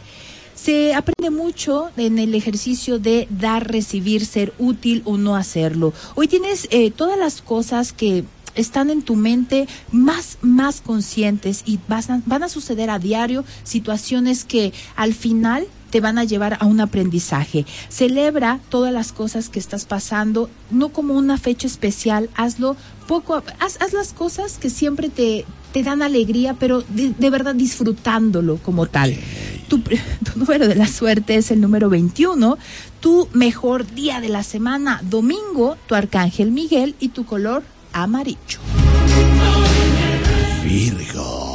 Se 0.56 0.96
aprende 0.96 1.30
mucho 1.30 1.92
en 1.98 2.18
el 2.18 2.34
ejercicio 2.34 2.98
de 2.98 3.28
dar, 3.30 3.72
recibir, 3.72 4.26
ser 4.26 4.54
útil 4.58 5.04
o 5.06 5.18
no 5.18 5.36
hacerlo. 5.36 5.94
Hoy 6.16 6.28
tienes 6.28 6.68
eh, 6.72 6.90
todas 6.90 7.20
las 7.20 7.44
cosas 7.44 7.94
que 7.94 8.24
están 8.56 8.90
en 8.90 9.02
tu 9.02 9.16
mente 9.16 9.68
más, 9.92 10.38
más 10.42 10.82
conscientes 10.82 11.64
y 11.66 11.80
vas 11.88 12.10
a- 12.10 12.22
van 12.26 12.44
a 12.44 12.50
suceder 12.50 12.90
a 12.90 13.00
diario 13.00 13.44
situaciones 13.64 14.46
que 14.46 14.74
al 14.96 15.14
final 15.14 15.68
te 15.92 16.02
van 16.02 16.18
a 16.18 16.24
llevar 16.26 16.58
a 16.60 16.66
un 16.66 16.82
aprendizaje. 16.82 17.66
Celebra 17.90 18.60
todas 18.70 18.92
las 18.92 19.12
cosas 19.14 19.50
que 19.50 19.60
estás 19.60 19.86
pasando, 19.86 20.50
no 20.72 20.90
como 20.90 21.14
una 21.14 21.38
fecha 21.38 21.68
especial, 21.68 22.30
hazlo 22.36 22.76
poco, 23.08 23.42
haz, 23.60 23.78
haz 23.82 23.94
las 23.94 24.12
cosas 24.12 24.58
que 24.58 24.70
siempre 24.70 25.10
te, 25.10 25.46
te 25.72 25.84
dan 25.84 26.02
alegría, 26.02 26.54
pero 26.60 26.82
de, 26.90 27.12
de 27.18 27.30
verdad 27.30 27.56
disfrutándolo 27.56 28.58
como 28.58 28.88
tal. 28.88 29.16
Tu 29.70 29.82
número 30.36 30.68
de 30.68 30.76
la 30.76 30.86
suerte 30.88 31.36
es 31.38 31.50
el 31.50 31.60
número 31.60 31.90
21, 31.90 32.58
tu 33.00 33.28
mejor 33.34 33.86
día 33.96 34.22
de 34.22 34.30
la 34.30 34.44
semana, 34.44 35.02
domingo, 35.10 35.76
tu 35.88 35.96
arcángel 35.96 36.52
Miguel 36.52 36.94
y 37.00 37.10
tu 37.10 37.26
color 37.26 37.64
amarillo. 37.96 38.60
Virgo. 40.64 41.55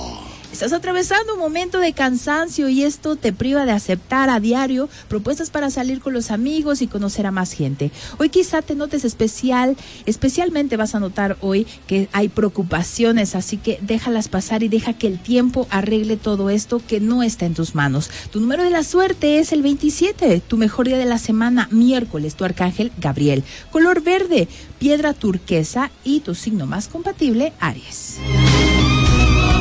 Estás 0.61 0.75
atravesando 0.75 1.33
un 1.33 1.41
momento 1.41 1.79
de 1.79 1.95
cansancio 1.95 2.69
y 2.69 2.83
esto 2.83 3.17
te 3.17 3.33
priva 3.33 3.65
de 3.65 3.73
aceptar 3.73 4.29
a 4.29 4.41
diario 4.41 4.91
propuestas 5.09 5.49
para 5.49 5.71
salir 5.71 6.01
con 6.01 6.13
los 6.13 6.31
amigos 6.31 6.83
y 6.83 6.87
conocer 6.87 7.25
a 7.25 7.31
más 7.31 7.53
gente. 7.53 7.91
Hoy 8.19 8.29
quizá 8.29 8.61
te 8.61 8.75
notes 8.75 9.07
especial, 9.07 9.75
especialmente 10.05 10.77
vas 10.77 10.95
a 10.95 11.01
notar 11.01 11.39
hoy 11.41 11.67
que 11.87 12.11
hay 12.13 12.29
preocupaciones, 12.29 13.37
así 13.37 13.57
que 13.57 13.79
déjalas 13.81 14.29
pasar 14.29 14.63
y 14.63 14.69
deja 14.69 14.93
que 14.93 15.07
el 15.07 15.19
tiempo 15.19 15.67
arregle 15.71 16.19
todo 16.19 16.51
esto 16.51 16.83
que 16.87 17.01
no 17.01 17.23
está 17.23 17.47
en 17.47 17.55
tus 17.55 17.75
manos. 17.75 18.11
Tu 18.31 18.39
número 18.39 18.63
de 18.63 18.69
la 18.69 18.85
suerte 18.85 19.39
es 19.39 19.53
el 19.53 19.63
27, 19.63 20.43
tu 20.47 20.59
mejor 20.59 20.89
día 20.89 20.99
de 20.99 21.07
la 21.07 21.17
semana, 21.17 21.69
miércoles, 21.71 22.35
tu 22.35 22.45
arcángel 22.45 22.93
Gabriel. 22.99 23.45
Color 23.71 24.03
verde, 24.03 24.47
piedra 24.79 25.15
turquesa 25.15 25.91
y 26.05 26.21
tu 26.21 26.35
signo 26.35 26.67
más 26.67 26.89
compatible, 26.89 27.55
Aries. 27.61 28.19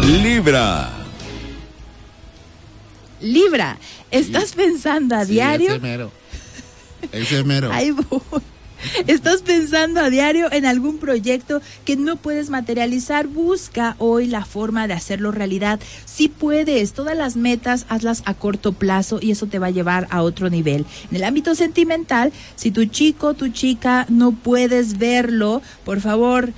Libra. 0.03 0.89
Libra, 3.22 3.77
¿estás 4.12 4.53
pensando 4.53 5.15
a 5.15 5.25
Sí, 5.25 5.34
diario? 5.34 5.72
Ese 5.72 5.79
mero. 5.79 6.12
Ese 7.12 7.44
mero. 7.44 7.72
Ahí 7.72 7.91
voy. 7.91 8.22
¿Estás 9.08 9.41
pensando 9.41 10.00
a 10.00 10.10
diario 10.10 10.51
en 10.51 10.65
algún 10.65 11.00
proyecto 11.00 11.62
que 11.84 11.98
no 11.98 12.15
puedes 12.15 12.50
materializar? 12.50 13.27
Busca 13.27 13.96
hoy 13.98 14.27
la 14.27 14.46
forma 14.46 14.88
de 14.88 14.94
hacerlo 14.94 15.32
realidad. 15.32 15.79
Si 16.06 16.29
puedes, 16.29 16.94
todas 16.94 17.18
las 17.18 17.36
metas 17.36 17.86
hazlas 17.89 18.24
a 18.25 18.34
corto 18.34 18.72
plazo 18.72 19.20
y 19.22 19.32
eso 19.32 19.48
te 19.48 19.60
va 19.60 19.68
a 19.68 19.72
llevar 19.72 20.08
a 20.12 20.22
otro 20.22 20.50
nivel. 20.50 20.86
En 21.10 21.18
el 21.18 21.25
ámbito 21.25 21.56
sentimental, 21.56 22.32
si 22.56 22.72
tu 22.72 22.86
chico, 22.86 23.34
tu 23.34 23.50
chica 23.50 24.06
no 24.08 24.32
puedes 24.32 24.98
verlo, 24.98 25.62
por 25.84 26.00
favor, 26.00 26.53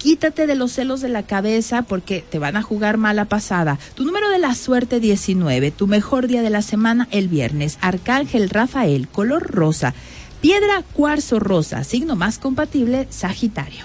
Quítate 0.00 0.46
de 0.46 0.54
los 0.54 0.72
celos 0.72 1.02
de 1.02 1.10
la 1.10 1.24
cabeza 1.24 1.82
porque 1.82 2.24
te 2.26 2.38
van 2.38 2.56
a 2.56 2.62
jugar 2.62 2.96
mala 2.96 3.26
pasada. 3.26 3.78
Tu 3.94 4.02
número 4.02 4.30
de 4.30 4.38
la 4.38 4.54
suerte 4.54 4.98
19, 4.98 5.72
tu 5.72 5.86
mejor 5.86 6.26
día 6.26 6.40
de 6.40 6.48
la 6.48 6.62
semana 6.62 7.06
el 7.10 7.28
viernes. 7.28 7.76
Arcángel 7.82 8.48
Rafael, 8.48 9.08
color 9.08 9.42
rosa. 9.42 9.92
Piedra 10.40 10.82
cuarzo 10.94 11.38
rosa, 11.38 11.84
signo 11.84 12.16
más 12.16 12.38
compatible, 12.38 13.08
Sagitario. 13.10 13.84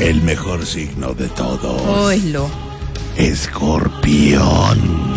El 0.00 0.22
mejor 0.22 0.66
signo 0.66 1.14
de 1.14 1.28
todos. 1.28 1.80
Oílo. 1.82 2.50
Escorpión. 3.16 5.09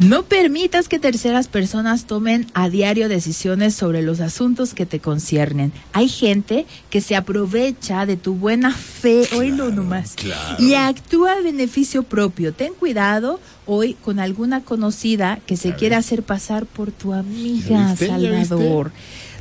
No 0.00 0.24
permitas 0.24 0.88
que 0.88 0.98
terceras 0.98 1.48
personas 1.48 2.04
tomen 2.04 2.46
a 2.52 2.68
diario 2.68 3.08
decisiones 3.08 3.74
sobre 3.74 4.02
los 4.02 4.20
asuntos 4.20 4.74
que 4.74 4.84
te 4.84 5.00
conciernen. 5.00 5.72
Hay 5.94 6.08
gente 6.10 6.66
que 6.90 7.00
se 7.00 7.16
aprovecha 7.16 8.04
de 8.04 8.16
tu 8.18 8.34
buena 8.34 8.72
fe, 8.72 9.26
oílo 9.34 9.70
nomás, 9.70 10.12
claro. 10.14 10.62
y 10.62 10.74
actúa 10.74 11.32
a 11.32 11.40
beneficio 11.40 12.02
propio. 12.02 12.52
Ten 12.52 12.74
cuidado 12.74 13.40
hoy 13.64 13.94
con 13.94 14.20
alguna 14.20 14.60
conocida 14.62 15.40
que 15.46 15.56
se 15.56 15.74
quiera 15.74 15.96
hacer 15.96 16.22
pasar 16.22 16.66
por 16.66 16.92
tu 16.92 17.14
amiga. 17.14 17.96
Salvador. 17.96 18.92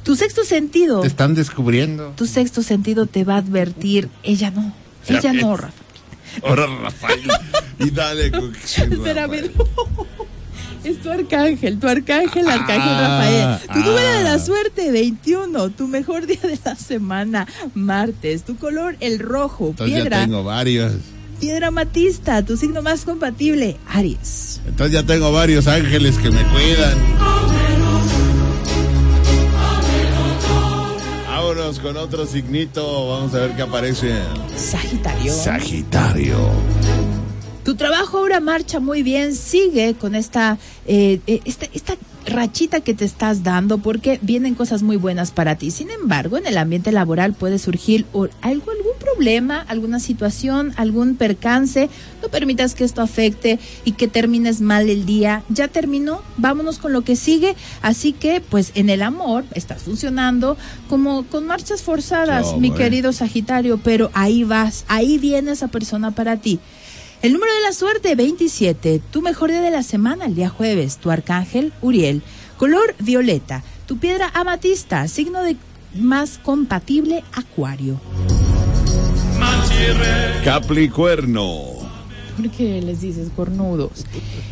Tu 0.04 0.16
sexto 0.16 0.46
sentido, 0.46 1.02
Te 1.02 1.08
están 1.08 1.36
descubriendo. 1.36 2.14
tu 2.16 2.28
sexto 2.28 2.64
sentido 2.64 3.08
te 3.08 3.24
va 3.26 3.36
a 3.36 3.40
advertir, 3.40 4.08
ella 4.24 4.52
no, 4.52 4.74
ella 5.10 5.34
no, 5.34 5.52
ves. 5.52 5.60
Rafa. 5.62 5.84
Ahora 6.44 6.68
Rafael. 6.82 7.22
y 7.80 7.90
dale 7.92 8.32
con 8.32 8.56
Espérame, 8.64 9.14
Rafael. 9.16 9.52
no. 9.58 10.26
Es 10.86 11.02
tu 11.02 11.10
arcángel, 11.10 11.80
tu 11.80 11.88
arcángel, 11.88 12.48
arcángel 12.48 12.90
Ah, 12.94 13.60
Rafael. 13.60 13.74
Tu 13.74 13.80
número 13.90 14.08
de 14.08 14.18
ah. 14.20 14.22
la 14.24 14.40
suerte, 14.40 14.92
21. 14.92 15.70
Tu 15.72 15.88
mejor 15.88 16.28
día 16.28 16.40
de 16.44 16.60
la 16.64 16.76
semana, 16.76 17.48
martes. 17.74 18.44
Tu 18.44 18.56
color, 18.58 18.96
el 19.00 19.20
rojo. 19.20 19.70
Entonces 19.70 19.96
ya 19.96 20.02
piedra, 20.04 20.22
tengo 20.22 20.44
varios. 20.44 20.94
piedra 21.40 21.72
matista. 21.72 22.44
Tu 22.46 22.56
signo 22.58 22.82
más 22.84 23.04
compatible, 23.04 23.78
Aries. 23.88 24.62
Entonces 24.68 24.94
ya 24.94 25.04
tengo 25.04 25.32
varios 25.32 25.68
ángeles 25.68 26.18
que 26.18 26.30
me 26.30 26.44
cuidan. 26.44 26.98
Vámonos 31.28 31.80
con 31.80 31.98
otro 31.98 32.26
signito. 32.26 33.08
Vamos 33.10 33.34
a 33.34 33.40
ver 33.40 33.56
qué 33.56 33.62
aparece. 33.62 34.14
Sagitario. 34.56 35.34
Sagitario. 35.34 36.38
Tu 37.66 37.74
trabajo 37.74 38.20
ahora 38.20 38.40
marcha 38.40 38.80
muy 38.80 39.02
bien, 39.02 39.34
sigue 39.34 39.96
con 39.96 40.14
esta, 40.14 40.60
eh, 40.86 41.20
eh, 41.26 41.42
esta, 41.46 41.66
esta 41.74 41.98
rachita 42.28 42.82
que 42.82 42.94
te 42.94 43.06
estás 43.06 43.42
dando 43.42 43.80
porque 43.80 44.20
vienen 44.22 44.54
cosas 44.54 44.84
muy 44.84 44.98
buenas 44.98 45.32
para 45.32 45.56
ti. 45.56 45.72
Sin 45.72 45.90
embargo, 45.90 46.38
en 46.38 46.46
el 46.46 46.60
ambiente 46.60 46.92
laboral 46.92 47.34
puede 47.34 47.58
surgir 47.58 48.06
algo, 48.14 48.70
algún 48.70 49.00
problema, 49.00 49.62
alguna 49.68 50.00
situación, 50.00 50.74
algún 50.78 51.16
percance. 51.16 51.90
No 52.22 52.30
permitas 52.30 52.76
que 52.76 52.84
esto 52.84 53.02
afecte 53.02 53.58
y 53.84 53.94
que 53.94 54.08
termines 54.08 54.62
mal 54.62 54.88
el 54.88 55.08
día. 55.08 55.42
Ya 55.50 55.68
terminó, 55.68 56.22
vámonos 56.38 56.78
con 56.78 56.94
lo 56.94 57.02
que 57.02 57.16
sigue. 57.16 57.56
Así 57.82 58.14
que, 58.14 58.42
pues 58.48 58.74
en 58.76 58.92
el 58.92 59.02
amor 59.02 59.44
estás 59.56 59.82
funcionando 59.82 60.56
como 60.88 61.24
con 61.24 61.48
marchas 61.48 61.82
forzadas, 61.82 62.52
No, 62.52 62.60
mi 62.60 62.70
querido 62.70 63.12
Sagitario, 63.12 63.80
pero 63.84 64.12
ahí 64.14 64.44
vas, 64.44 64.86
ahí 64.88 65.18
viene 65.18 65.54
esa 65.54 65.68
persona 65.68 66.12
para 66.12 66.38
ti. 66.38 66.60
El 67.22 67.34
número 67.34 67.54
de 67.54 67.62
la 67.62 67.74
suerte, 67.74 68.16
27. 68.16 69.02
Tu 69.12 69.22
mejor 69.22 69.50
día 69.50 69.62
de 69.62 69.72
la 69.72 69.84
semana, 69.84 70.26
el 70.26 70.36
día 70.36 70.50
jueves. 70.50 70.98
Tu 70.98 71.10
arcángel, 71.10 71.74
Uriel. 71.82 72.22
Color 72.58 72.96
violeta. 73.00 73.64
Tu 73.88 73.98
piedra 73.98 74.30
amatista. 74.34 75.08
Signo 75.08 75.42
de 75.42 75.58
más 75.96 76.38
compatible, 76.38 77.24
Acuario. 77.34 78.00
Capricuerno. 80.44 81.52
¿Por 82.38 82.50
qué 82.52 82.82
les 82.82 83.02
dices 83.02 83.30
cornudos? 83.36 84.06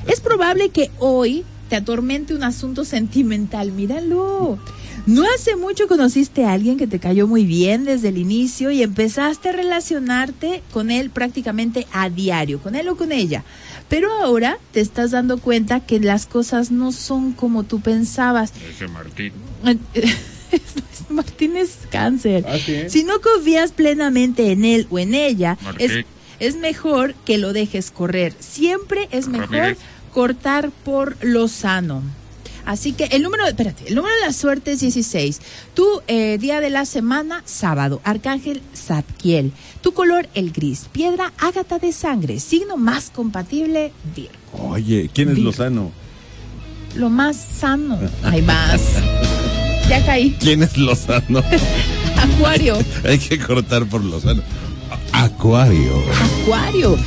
Es 0.07 0.21
probable 0.21 0.69
que 0.69 0.89
hoy 0.99 1.43
te 1.69 1.75
atormente 1.75 2.33
un 2.33 2.43
asunto 2.43 2.85
sentimental. 2.85 3.71
Míralo. 3.71 4.57
No 5.05 5.25
hace 5.35 5.57
mucho 5.57 5.89
conociste 5.89 6.45
a 6.45 6.53
alguien 6.53 6.77
que 6.77 6.87
te 6.87 6.97
cayó 6.97 7.27
muy 7.27 7.45
bien 7.45 7.83
desde 7.83 8.07
el 8.07 8.17
inicio 8.17 8.71
y 8.71 8.81
empezaste 8.81 9.49
a 9.49 9.51
relacionarte 9.51 10.63
con 10.71 10.91
él 10.91 11.09
prácticamente 11.09 11.87
a 11.91 12.09
diario, 12.09 12.61
con 12.61 12.75
él 12.75 12.87
o 12.87 12.95
con 12.95 13.11
ella. 13.11 13.43
Pero 13.89 14.09
ahora 14.13 14.57
te 14.71 14.79
estás 14.79 15.11
dando 15.11 15.39
cuenta 15.39 15.81
que 15.81 15.99
las 15.99 16.25
cosas 16.25 16.71
no 16.71 16.93
son 16.93 17.33
como 17.33 17.63
tú 17.63 17.81
pensabas. 17.81 18.53
ese 18.69 18.87
Martín. 18.87 19.33
Martín 21.09 21.57
es 21.57 21.79
cáncer. 21.91 22.45
Ah, 22.47 22.57
sí. 22.57 22.83
Si 22.87 23.03
no 23.03 23.19
confías 23.19 23.73
plenamente 23.73 24.53
en 24.53 24.63
él 24.63 24.87
o 24.89 24.99
en 24.99 25.15
ella, 25.15 25.57
es, 25.79 26.05
es 26.39 26.55
mejor 26.55 27.13
que 27.25 27.37
lo 27.37 27.51
dejes 27.51 27.91
correr. 27.91 28.33
Siempre 28.39 29.09
es 29.11 29.27
mejor 29.27 29.51
Ramírez. 29.51 29.77
cortar 30.13 30.71
por 30.85 31.17
lo 31.21 31.49
sano. 31.49 32.03
Así 32.65 32.93
que 32.93 33.05
el 33.05 33.23
número, 33.23 33.45
espérate, 33.45 33.87
el 33.87 33.95
número 33.95 34.15
de 34.15 34.21
la 34.21 34.33
suerte 34.33 34.71
es 34.73 34.79
16. 34.79 35.41
Tu 35.73 35.85
eh, 36.07 36.37
día 36.39 36.61
de 36.61 36.69
la 36.69 36.85
semana, 36.85 37.41
sábado, 37.45 38.01
Arcángel 38.03 38.61
Zadkiel. 38.75 39.51
Tu 39.81 39.93
color, 39.93 40.27
el 40.33 40.51
gris. 40.51 40.87
Piedra, 40.91 41.33
ágata 41.37 41.79
de 41.79 41.91
sangre. 41.91 42.39
Signo 42.39 42.77
más 42.77 43.09
compatible, 43.09 43.91
Virgo. 44.15 44.69
Oye, 44.69 45.09
¿quién 45.13 45.29
es 45.29 45.39
Lozano? 45.39 45.91
Lo 46.95 47.09
más 47.09 47.35
sano. 47.35 47.99
Ahí 48.23 48.41
vas. 48.41 48.81
Ya 49.89 50.03
caí. 50.05 50.31
¿Quién 50.39 50.63
es 50.63 50.77
Lozano? 50.77 51.43
Acuario. 52.17 52.77
Hay 53.03 53.19
que 53.19 53.37
cortar 53.37 53.85
por 53.85 54.01
Lozano. 54.01 54.41
Acuario. 55.11 56.01
Acuario. 56.41 56.97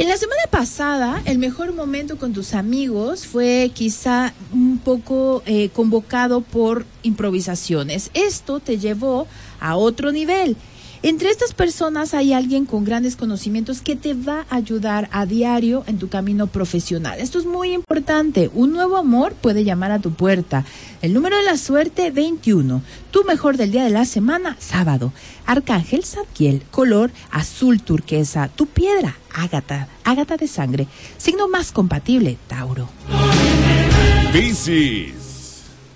En 0.00 0.08
la 0.08 0.16
semana 0.16 0.40
pasada, 0.50 1.20
el 1.26 1.36
mejor 1.36 1.74
momento 1.74 2.16
con 2.16 2.32
tus 2.32 2.54
amigos 2.54 3.26
fue 3.26 3.70
quizá 3.74 4.32
un 4.50 4.78
poco 4.78 5.42
eh, 5.44 5.68
convocado 5.74 6.40
por 6.40 6.86
improvisaciones. 7.02 8.10
Esto 8.14 8.60
te 8.60 8.78
llevó 8.78 9.26
a 9.60 9.76
otro 9.76 10.10
nivel. 10.10 10.56
Entre 11.02 11.30
estas 11.30 11.54
personas 11.54 12.12
hay 12.12 12.34
alguien 12.34 12.66
con 12.66 12.84
grandes 12.84 13.16
conocimientos 13.16 13.80
que 13.80 13.96
te 13.96 14.12
va 14.12 14.44
a 14.50 14.56
ayudar 14.56 15.08
a 15.12 15.24
diario 15.24 15.82
en 15.86 15.98
tu 15.98 16.10
camino 16.10 16.46
profesional. 16.46 17.18
Esto 17.20 17.38
es 17.38 17.46
muy 17.46 17.72
importante. 17.72 18.50
Un 18.52 18.72
nuevo 18.72 18.98
amor 18.98 19.32
puede 19.32 19.64
llamar 19.64 19.92
a 19.92 19.98
tu 19.98 20.12
puerta. 20.12 20.66
El 21.00 21.14
número 21.14 21.38
de 21.38 21.44
la 21.44 21.56
suerte 21.56 22.10
21. 22.10 22.82
Tu 23.10 23.24
mejor 23.24 23.56
del 23.56 23.72
día 23.72 23.84
de 23.84 23.88
la 23.88 24.04
semana, 24.04 24.58
sábado. 24.60 25.14
Arcángel 25.46 26.04
Zadkiel, 26.04 26.62
color 26.70 27.10
azul 27.30 27.80
turquesa. 27.80 28.48
Tu 28.48 28.66
piedra, 28.66 29.16
ágata, 29.32 29.88
ágata 30.04 30.36
de 30.36 30.48
sangre. 30.48 30.86
Signo 31.16 31.48
más 31.48 31.72
compatible, 31.72 32.36
Tauro. 32.46 32.90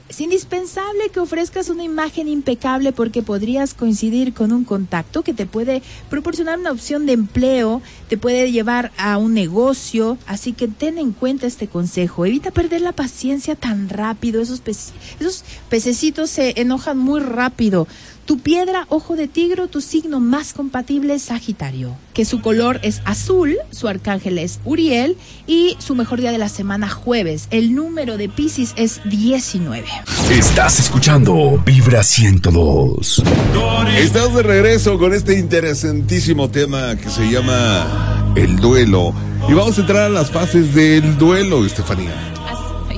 Es 0.06 0.20
indispensable 0.20 1.08
que 1.12 1.18
ofrezcas 1.18 1.70
una 1.70 1.82
imagen 1.82 2.28
impecable 2.28 2.92
porque 2.92 3.22
podrías 3.22 3.72
coincidir 3.72 4.34
con 4.34 4.52
un 4.52 4.64
contacto 4.64 5.22
que 5.22 5.32
te 5.32 5.46
puede 5.46 5.82
proporcionar 6.10 6.58
una 6.58 6.72
opción 6.72 7.06
de 7.06 7.14
empleo, 7.14 7.80
te 8.10 8.18
puede 8.18 8.52
llevar 8.52 8.92
a 8.98 9.16
un 9.16 9.32
negocio, 9.32 10.18
así 10.26 10.52
que 10.52 10.68
ten 10.68 10.98
en 10.98 11.12
cuenta 11.12 11.46
este 11.46 11.68
consejo. 11.68 12.26
Evita 12.26 12.50
perder 12.50 12.82
la 12.82 12.92
paciencia 12.92 13.56
tan 13.56 13.88
rápido, 13.88 14.42
esos, 14.42 14.62
pece- 14.62 14.92
esos 15.20 15.42
pececitos 15.70 16.28
se 16.28 16.60
enojan 16.60 16.98
muy 16.98 17.20
rápido. 17.20 17.88
Tu 18.24 18.38
piedra, 18.38 18.86
ojo 18.88 19.16
de 19.16 19.28
tigre, 19.28 19.68
tu 19.68 19.82
signo 19.82 20.18
más 20.18 20.54
compatible 20.54 21.12
es 21.14 21.24
Sagitario, 21.24 21.94
que 22.14 22.24
su 22.24 22.40
color 22.40 22.80
es 22.82 23.02
azul, 23.04 23.58
su 23.70 23.86
arcángel 23.86 24.38
es 24.38 24.60
Uriel 24.64 25.18
y 25.46 25.76
su 25.78 25.94
mejor 25.94 26.22
día 26.22 26.32
de 26.32 26.38
la 26.38 26.48
semana 26.48 26.88
jueves. 26.88 27.48
El 27.50 27.74
número 27.74 28.16
de 28.16 28.30
Pisces 28.30 28.72
es 28.76 29.02
19. 29.04 29.84
Estás 30.30 30.80
escuchando 30.80 31.62
Vibra 31.66 32.02
102. 32.02 33.22
Estamos 33.98 34.34
de 34.36 34.42
regreso 34.42 34.98
con 34.98 35.12
este 35.12 35.38
interesantísimo 35.38 36.48
tema 36.50 36.96
que 36.96 37.10
se 37.10 37.30
llama 37.30 38.32
el 38.36 38.56
duelo. 38.56 39.12
Y 39.50 39.52
vamos 39.52 39.76
a 39.76 39.82
entrar 39.82 40.02
a 40.04 40.08
las 40.08 40.30
fases 40.30 40.74
del 40.74 41.18
duelo, 41.18 41.66
Estefanía. 41.66 42.14
Ay, 42.88 42.96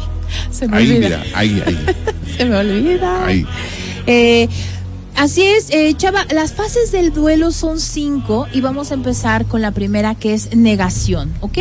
se 0.52 0.68
me 0.68 0.76
Ahí, 0.76 0.88
olvida. 0.92 1.08
mira, 1.08 1.24
ahí, 1.34 1.62
ahí, 1.66 1.86
Se 2.38 2.44
me 2.44 2.56
olvida. 2.56 3.26
ahí. 3.26 3.44
Eh, 4.06 4.48
así 5.16 5.42
es, 5.42 5.70
eh, 5.70 5.92
Chava, 5.94 6.26
las 6.32 6.52
fases 6.52 6.92
del 6.92 7.12
duelo 7.12 7.50
son 7.50 7.80
cinco 7.80 8.46
y 8.52 8.60
vamos 8.60 8.90
a 8.90 8.94
empezar 8.94 9.46
con 9.46 9.62
la 9.62 9.72
primera 9.72 10.14
que 10.14 10.34
es 10.34 10.54
negación, 10.54 11.32
¿ok? 11.40 11.58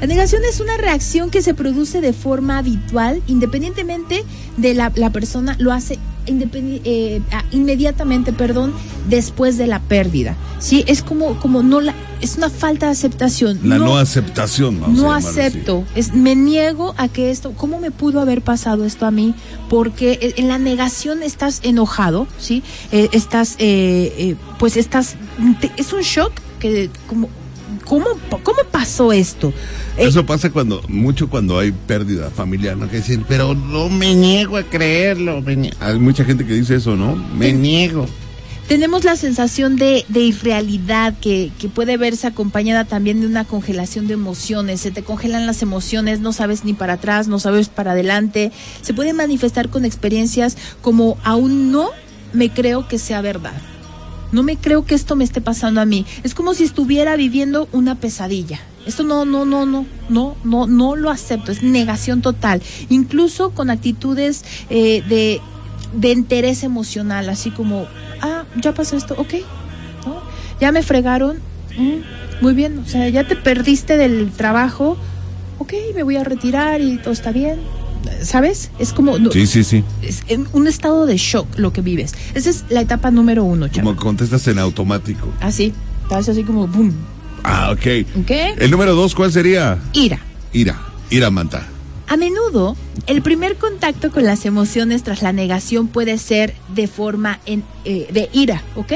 La 0.00 0.06
negación 0.06 0.42
es 0.48 0.60
una 0.60 0.76
reacción 0.76 1.30
que 1.30 1.42
se 1.42 1.54
produce 1.54 2.00
de 2.00 2.12
forma 2.12 2.58
habitual, 2.58 3.22
independientemente 3.26 4.24
de 4.56 4.74
la, 4.74 4.92
la 4.94 5.10
persona, 5.10 5.56
lo 5.58 5.72
hace 5.72 5.98
eh, 6.26 7.20
inmediatamente, 7.52 8.32
perdón, 8.32 8.74
después 9.08 9.58
de 9.58 9.66
la 9.66 9.80
pérdida, 9.80 10.36
¿sí? 10.58 10.84
Es 10.86 11.02
como, 11.02 11.38
como 11.38 11.62
no 11.62 11.80
la, 11.80 11.94
es 12.20 12.36
una 12.36 12.50
falta 12.50 12.86
de 12.86 12.92
aceptación. 12.92 13.58
La 13.64 13.78
no, 13.78 13.96
aceptación, 13.98 14.80
vamos 14.80 14.98
no 14.98 15.12
a 15.12 15.18
llamarlo 15.18 15.28
así. 15.28 15.40
acepto, 15.40 15.84
es 15.94 16.12
me 16.14 16.34
niego 16.34 16.94
a 16.96 17.08
que 17.08 17.30
esto, 17.30 17.52
¿cómo 17.56 17.78
me 17.80 17.90
pudo 17.90 18.20
haber 18.20 18.42
pasado 18.42 18.84
esto 18.84 19.06
a 19.06 19.10
mí? 19.10 19.34
Porque 19.68 20.12
eh, 20.20 20.34
en 20.36 20.48
la 20.48 20.58
negación 20.58 21.22
estás 21.22 21.60
enojado, 21.62 22.26
¿sí? 22.38 22.62
Eh, 22.92 23.08
estás, 23.12 23.56
eh, 23.58 24.14
eh, 24.18 24.36
pues 24.58 24.76
estás, 24.76 25.16
te- 25.60 25.70
es 25.76 25.92
un 25.92 26.00
shock 26.02 26.32
que 26.58 26.88
como, 27.06 27.28
¿cómo, 27.84 28.06
cómo 28.42 28.58
pasó 28.70 29.12
esto? 29.12 29.52
Eh, 29.98 30.06
Eso 30.06 30.24
pasa 30.24 30.50
cuando, 30.50 30.82
mucho 30.88 31.28
cuando 31.28 31.58
hay 31.58 31.72
pérdida 31.72 32.30
familiar, 32.30 32.76
¿no? 32.76 32.88
Que 32.88 32.96
dicen, 32.98 33.24
pero 33.28 33.54
No 33.54 33.88
me 33.88 34.14
niego 34.14 34.56
a 34.56 34.62
creerlo. 34.62 35.40
me 35.42 35.70
hay 35.80 35.98
mucha 35.98 36.24
gente 36.24 36.46
que 36.46 36.54
dice 36.54 36.76
eso, 36.76 36.96
¿no? 36.96 37.14
Me 37.16 37.52
niego. 37.52 38.06
Tenemos 38.68 39.04
la 39.04 39.16
sensación 39.16 39.76
de, 39.76 40.04
de 40.08 40.20
irrealidad 40.20 41.14
que, 41.20 41.52
que 41.58 41.68
puede 41.68 41.96
verse 41.96 42.26
acompañada 42.26 42.84
también 42.84 43.20
de 43.20 43.26
una 43.26 43.44
congelación 43.44 44.08
de 44.08 44.14
emociones. 44.14 44.80
Se 44.80 44.90
te 44.90 45.02
congelan 45.02 45.46
las 45.46 45.62
emociones, 45.62 46.20
no 46.20 46.32
sabes 46.32 46.64
ni 46.64 46.74
para 46.74 46.94
atrás, 46.94 47.28
no 47.28 47.38
sabes 47.38 47.68
para 47.68 47.92
adelante. 47.92 48.52
Se 48.82 48.94
puede 48.94 49.12
manifestar 49.12 49.68
con 49.68 49.84
experiencias 49.84 50.56
como 50.82 51.16
aún 51.22 51.70
no 51.70 51.90
me 52.32 52.50
creo 52.50 52.88
que 52.88 52.98
sea 52.98 53.20
verdad. 53.20 53.60
No 54.32 54.42
me 54.42 54.56
creo 54.56 54.84
que 54.84 54.96
esto 54.96 55.14
me 55.14 55.24
esté 55.24 55.40
pasando 55.40 55.80
a 55.80 55.84
mí. 55.84 56.04
Es 56.24 56.34
como 56.34 56.52
si 56.52 56.64
estuviera 56.64 57.16
viviendo 57.16 57.68
una 57.72 57.94
pesadilla. 57.94 58.60
Esto 58.84 59.04
no, 59.04 59.24
no, 59.24 59.44
no, 59.44 59.66
no, 59.66 59.86
no, 60.08 60.36
no, 60.44 60.66
no 60.66 60.96
lo 60.96 61.10
acepto. 61.10 61.52
Es 61.52 61.62
negación 61.62 62.22
total. 62.22 62.62
Incluso 62.88 63.50
con 63.50 63.70
actitudes 63.70 64.44
eh, 64.70 65.02
de, 65.08 65.40
de 65.94 66.10
interés 66.10 66.64
emocional, 66.64 67.28
así 67.28 67.50
como, 67.50 67.86
ah, 68.22 68.44
ya 68.60 68.72
pasó 68.74 68.96
esto, 68.96 69.14
ok, 69.18 69.34
¿no? 70.06 70.20
Ya 70.60 70.72
me 70.72 70.82
fregaron, 70.82 71.38
mm, 71.76 72.42
muy 72.42 72.54
bien, 72.54 72.78
o 72.78 72.86
sea, 72.88 73.08
ya 73.08 73.24
te 73.26 73.36
perdiste 73.36 73.96
del 73.96 74.30
trabajo, 74.30 74.96
ok, 75.58 75.72
me 75.94 76.02
voy 76.02 76.16
a 76.16 76.24
retirar 76.24 76.80
y 76.80 76.98
todo 76.98 77.12
está 77.12 77.32
bien. 77.32 77.58
¿Sabes? 78.22 78.70
Es 78.78 78.92
como 78.92 79.18
no, 79.18 79.32
Sí, 79.32 79.46
sí, 79.48 79.64
sí. 79.64 79.82
es 80.00 80.22
en 80.28 80.46
un 80.52 80.68
estado 80.68 81.06
de 81.06 81.16
shock 81.16 81.58
lo 81.58 81.72
que 81.72 81.80
vives. 81.80 82.14
Esa 82.34 82.50
es 82.50 82.64
la 82.68 82.80
etapa 82.80 83.10
número 83.10 83.42
uno, 83.42 83.66
chavo. 83.66 83.88
Como 83.88 84.00
contestas 84.00 84.46
en 84.46 84.60
automático. 84.60 85.28
Así, 85.40 85.72
estás 86.04 86.28
así 86.28 86.44
como 86.44 86.68
boom. 86.68 86.94
Ah, 87.42 87.70
ok. 87.72 88.06
¿Ok? 88.20 88.30
El 88.58 88.70
número 88.70 88.94
dos, 88.94 89.12
¿cuál 89.14 89.32
sería? 89.32 89.78
Ira. 89.92 90.20
Ira. 90.52 90.80
Ira 91.10 91.30
manta. 91.30 91.66
A 92.08 92.16
menudo, 92.16 92.76
el 93.06 93.20
primer 93.20 93.56
contacto 93.56 94.10
con 94.12 94.24
las 94.24 94.46
emociones 94.46 95.02
tras 95.02 95.22
la 95.22 95.32
negación 95.32 95.88
puede 95.88 96.18
ser 96.18 96.54
de 96.68 96.86
forma 96.86 97.40
en- 97.46 97.64
eh, 97.84 98.08
de 98.12 98.28
ira, 98.32 98.62
¿ok? 98.76 98.92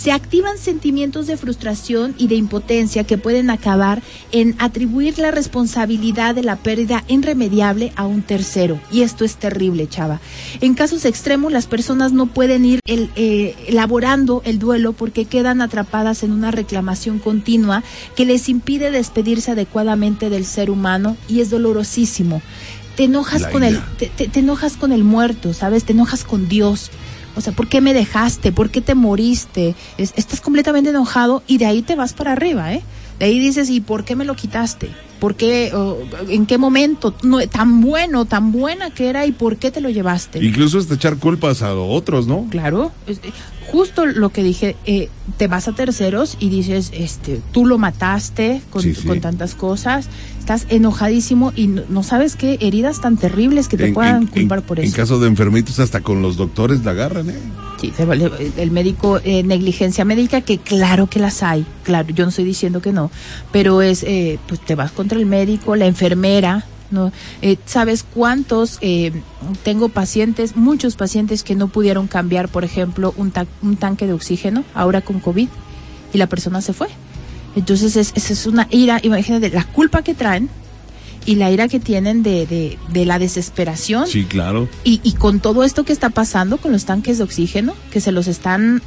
Se 0.00 0.12
activan 0.12 0.56
sentimientos 0.56 1.26
de 1.26 1.36
frustración 1.36 2.14
y 2.16 2.28
de 2.28 2.34
impotencia 2.36 3.04
que 3.04 3.18
pueden 3.18 3.50
acabar 3.50 4.00
en 4.32 4.54
atribuir 4.58 5.18
la 5.18 5.30
responsabilidad 5.30 6.34
de 6.34 6.42
la 6.42 6.56
pérdida 6.56 7.04
irremediable 7.06 7.92
a 7.96 8.06
un 8.06 8.22
tercero. 8.22 8.80
Y 8.90 9.02
esto 9.02 9.26
es 9.26 9.36
terrible, 9.36 9.88
chava. 9.90 10.18
En 10.62 10.72
casos 10.72 11.04
extremos, 11.04 11.52
las 11.52 11.66
personas 11.66 12.12
no 12.12 12.24
pueden 12.24 12.64
ir 12.64 12.80
el- 12.86 13.10
eh, 13.14 13.54
elaborando 13.68 14.40
el 14.46 14.58
duelo 14.58 14.94
porque 14.94 15.26
quedan 15.26 15.60
atrapadas 15.60 16.22
en 16.22 16.32
una 16.32 16.50
reclamación 16.50 17.18
continua 17.18 17.82
que 18.16 18.24
les 18.24 18.48
impide 18.48 18.90
despedirse 18.90 19.50
adecuadamente 19.50 20.30
del 20.30 20.46
ser 20.46 20.70
humano 20.70 21.18
y 21.28 21.40
es 21.40 21.50
dolorosísimo. 21.50 22.40
Te 22.96 23.04
enojas 23.04 23.42
La 23.42 23.50
con 23.50 23.64
el, 23.64 23.74
ira. 23.74 23.88
te, 23.98 24.06
te- 24.06 24.28
te 24.28 24.40
enojas 24.40 24.76
con 24.78 24.92
el 24.92 25.04
muerto, 25.04 25.52
¿sabes? 25.52 25.84
Te 25.84 25.92
enojas 25.92 26.24
con 26.24 26.48
Dios. 26.48 26.90
O 27.36 27.40
sea, 27.40 27.52
¿por 27.52 27.68
qué 27.68 27.80
me 27.80 27.94
dejaste? 27.94 28.52
¿Por 28.52 28.70
qué 28.70 28.80
te 28.80 28.94
moriste? 28.94 29.74
Es- 29.98 30.12
estás 30.16 30.40
completamente 30.40 30.90
enojado 30.90 31.42
y 31.46 31.58
de 31.58 31.66
ahí 31.66 31.82
te 31.82 31.94
vas 31.96 32.12
para 32.12 32.32
arriba, 32.32 32.72
¿eh? 32.74 32.82
De 33.18 33.26
ahí 33.26 33.38
dices, 33.38 33.68
¿y 33.70 33.80
por 33.80 34.04
qué 34.04 34.16
me 34.16 34.24
lo 34.24 34.34
quitaste? 34.34 34.90
¿Por 35.20 35.34
qué? 35.36 35.70
o, 35.74 35.98
¿En 36.28 36.46
qué 36.46 36.56
momento? 36.56 37.14
No, 37.22 37.46
tan 37.46 37.82
bueno, 37.82 38.24
tan 38.24 38.50
buena 38.52 38.90
que 38.90 39.08
era 39.10 39.26
y 39.26 39.32
por 39.32 39.56
qué 39.58 39.70
te 39.70 39.80
lo 39.82 39.90
llevaste? 39.90 40.42
Incluso 40.42 40.78
hasta 40.78 40.94
echar 40.94 41.16
culpas 41.18 41.60
a 41.62 41.74
otros, 41.74 42.26
¿no? 42.26 42.46
Claro, 42.50 42.90
es- 43.06 43.20
justo 43.70 44.06
lo 44.06 44.30
que 44.30 44.42
dije, 44.42 44.76
eh, 44.86 45.08
te 45.38 45.46
vas 45.46 45.68
a 45.68 45.72
terceros 45.72 46.36
y 46.40 46.48
dices, 46.48 46.90
este, 46.94 47.40
tú 47.52 47.66
lo 47.66 47.78
mataste 47.78 48.60
con, 48.70 48.82
Sí, 48.82 48.94
sí. 48.94 49.06
con 49.06 49.20
tantas 49.20 49.54
cosas, 49.54 50.08
estás 50.38 50.66
enojadísimo 50.70 51.52
y 51.54 51.68
no, 51.68 51.82
no 51.88 52.02
sabes 52.02 52.36
qué 52.36 52.58
heridas 52.60 53.00
tan 53.00 53.16
terribles 53.16 53.68
que 53.68 53.76
te 53.76 53.86
En- 53.88 53.94
puedan 53.94 54.22
en- 54.22 54.26
culpar 54.26 54.58
en- 54.60 54.64
por 54.64 54.80
En 54.80 54.86
eso. 54.86 54.96
caso 54.96 55.20
de 55.20 55.28
enfermitos, 55.28 55.78
hasta 55.78 56.00
con 56.00 56.22
los 56.22 56.36
doctores 56.36 56.84
la 56.84 56.90
agarran, 56.92 57.30
¿eh? 57.30 57.34
Sí, 57.80 57.92
el 58.58 58.70
médico, 58.72 59.20
eh, 59.24 59.42
negligencia 59.42 60.04
médica, 60.04 60.42
que 60.42 60.58
claro 60.58 61.06
que 61.08 61.18
las 61.18 61.42
hay, 61.42 61.64
claro, 61.82 62.08
yo 62.10 62.24
no 62.24 62.28
estoy 62.28 62.44
diciendo 62.44 62.82
que 62.82 62.92
no, 62.92 63.10
pero 63.52 63.80
es, 63.80 64.02
eh, 64.02 64.38
pues 64.48 64.60
te 64.60 64.74
vas 64.74 64.92
contra 64.92 65.18
el 65.18 65.24
médico, 65.24 65.76
la 65.76 65.86
enfermera, 65.86 66.66
¿no? 66.90 67.12
Eh, 67.42 67.56
¿Sabes 67.66 68.02
cuántos? 68.04 68.78
eh, 68.80 69.12
tengo 69.62 69.88
pacientes, 69.88 70.56
muchos 70.56 70.96
pacientes 70.96 71.42
que 71.42 71.54
no 71.54 71.68
pudieron 71.68 72.06
cambiar, 72.06 72.48
por 72.48 72.64
ejemplo, 72.64 73.14
un, 73.16 73.30
ta- 73.30 73.46
un 73.62 73.76
tanque 73.76 74.06
de 74.06 74.12
oxígeno, 74.12 74.64
ahora 74.74 75.00
con 75.00 75.20
COVID, 75.20 75.48
y 76.12 76.18
la 76.18 76.26
persona 76.26 76.60
se 76.60 76.72
fue. 76.72 76.88
Entonces, 77.56 77.96
es, 77.96 78.12
esa 78.14 78.32
es 78.32 78.46
una 78.46 78.66
ira, 78.70 79.00
imagínate, 79.02 79.50
la 79.50 79.64
culpa 79.64 80.02
que 80.02 80.14
traen 80.14 80.48
y 81.26 81.34
la 81.34 81.50
ira 81.50 81.68
que 81.68 81.80
tienen 81.80 82.22
de, 82.22 82.46
de, 82.46 82.78
de 82.92 83.04
la 83.04 83.18
desesperación. 83.18 84.06
Sí, 84.06 84.24
claro. 84.24 84.68
Y, 84.84 85.00
y 85.02 85.12
con 85.12 85.40
todo 85.40 85.64
esto 85.64 85.84
que 85.84 85.92
está 85.92 86.10
pasando 86.10 86.56
con 86.58 86.72
los 86.72 86.84
tanques 86.84 87.18
de 87.18 87.24
oxígeno, 87.24 87.74
que 87.90 88.00
se 88.00 88.12
los 88.12 88.26
están 88.26 88.80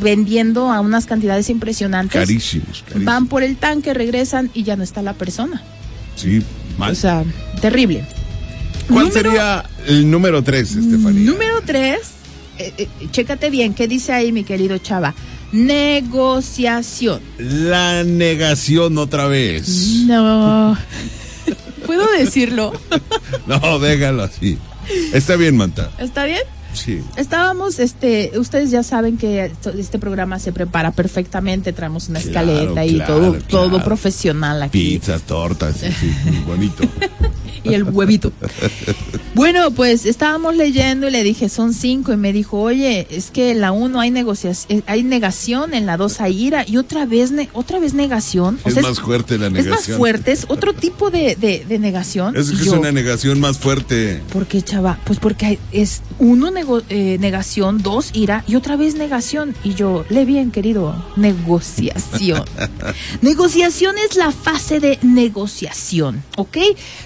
vendiendo 0.00 0.70
a 0.72 0.80
unas 0.80 1.06
cantidades 1.06 1.50
impresionantes, 1.50 2.18
Carísimos, 2.20 2.82
carísimos. 2.82 3.04
van 3.04 3.26
por 3.26 3.42
el 3.42 3.56
tanque, 3.56 3.92
regresan 3.94 4.50
y 4.54 4.62
ya 4.62 4.76
no 4.76 4.82
está 4.82 5.02
la 5.02 5.14
persona. 5.14 5.62
Sí, 6.16 6.42
mal. 6.80 6.92
O 6.92 6.94
sea, 6.96 7.22
terrible. 7.60 8.04
¿Cuál 8.88 9.08
Número- 9.08 9.12
sería 9.30 9.64
el 9.86 10.10
número 10.10 10.42
tres, 10.42 10.74
Estefanía? 10.74 11.30
Número 11.30 11.60
tres 11.64 11.98
eh, 12.58 12.74
eh, 12.76 12.88
chécate 13.10 13.48
bien, 13.50 13.72
¿qué 13.72 13.86
dice 13.88 14.12
ahí 14.12 14.32
mi 14.32 14.42
querido 14.44 14.76
Chava? 14.78 15.14
Negociación. 15.52 17.20
La 17.38 18.04
negación 18.04 18.98
otra 18.98 19.26
vez. 19.26 19.68
No. 20.06 20.76
¿Puedo 21.86 22.06
decirlo? 22.12 22.72
No, 23.46 23.78
déjalo 23.78 24.24
así. 24.24 24.58
Está 25.12 25.36
bien, 25.36 25.56
Manta. 25.56 25.90
¿Está 25.98 26.24
bien? 26.24 26.42
Sí. 26.72 27.02
Estábamos, 27.16 27.78
este, 27.78 28.32
ustedes 28.38 28.70
ya 28.70 28.82
saben 28.82 29.16
que 29.18 29.50
este 29.76 29.98
programa 29.98 30.38
se 30.38 30.52
prepara 30.52 30.92
perfectamente, 30.92 31.72
traemos 31.72 32.08
una 32.08 32.20
Claro, 32.20 32.50
escaleta 32.52 32.84
y 32.84 32.94
claro, 32.94 33.14
todo, 33.14 33.30
claro. 33.32 33.44
todo 33.48 33.84
profesional 33.84 34.62
aquí. 34.62 34.98
Pizzas, 34.98 35.22
tortas, 35.22 35.76
sí, 35.78 35.88
sí, 35.92 36.14
muy 36.30 36.38
bonito. 36.40 36.84
y 37.64 37.74
el 37.74 37.84
huevito. 37.84 38.32
Bueno, 39.34 39.70
pues 39.70 40.06
estábamos 40.06 40.56
leyendo 40.56 41.08
y 41.08 41.10
le 41.10 41.22
dije, 41.22 41.48
son 41.48 41.72
cinco, 41.72 42.12
y 42.12 42.16
me 42.16 42.32
dijo, 42.32 42.60
oye, 42.60 43.06
es 43.10 43.30
que 43.30 43.52
en 43.52 43.60
la 43.60 43.72
uno 43.72 44.00
hay 44.00 44.10
negociación, 44.10 44.82
hay 44.86 45.02
negación, 45.02 45.72
en 45.74 45.86
la 45.86 45.96
dos 45.96 46.20
hay 46.20 46.38
ira, 46.46 46.64
y 46.66 46.76
otra 46.76 47.06
vez, 47.06 47.30
ne- 47.30 47.48
otra 47.52 47.78
vez 47.78 47.94
negación. 47.94 48.58
O 48.64 48.68
Es 48.68 48.82
más 48.82 49.00
fuerte 49.00 49.38
la 49.38 49.46
Es 49.46 49.52
más 49.52 49.64
negación. 49.64 49.98
fuerte, 49.98 50.32
es 50.32 50.44
otro 50.48 50.72
tipo 50.72 51.10
de, 51.10 51.36
de- 51.36 51.64
de 51.68 51.78
negación. 51.78 52.36
Es 52.36 52.50
que 52.50 52.56
es 52.62 52.68
una 52.68 52.92
negación 52.92 53.40
más 53.40 53.58
fuerte. 53.58 54.20
¿Por 54.32 54.46
qué, 54.46 54.62
chava? 54.62 54.98
Pues 55.04 55.18
porque 55.18 55.46
hay- 55.46 55.58
es 55.72 56.02
uno 56.18 56.50
nego- 56.50 56.82
eh, 56.88 57.16
negación, 57.20 57.82
dos 57.82 58.10
ira 58.12 58.44
y 58.46 58.56
otra 58.56 58.76
vez 58.76 58.94
negación. 58.94 59.54
Y 59.64 59.74
yo, 59.74 60.04
lee 60.10 60.24
bien, 60.24 60.50
querido, 60.50 61.04
negociación. 61.16 62.44
negociación 63.22 63.94
es 64.08 64.16
la 64.16 64.32
fase 64.32 64.80
de 64.80 64.98
negociación, 65.02 66.22
¿ok? 66.36 66.56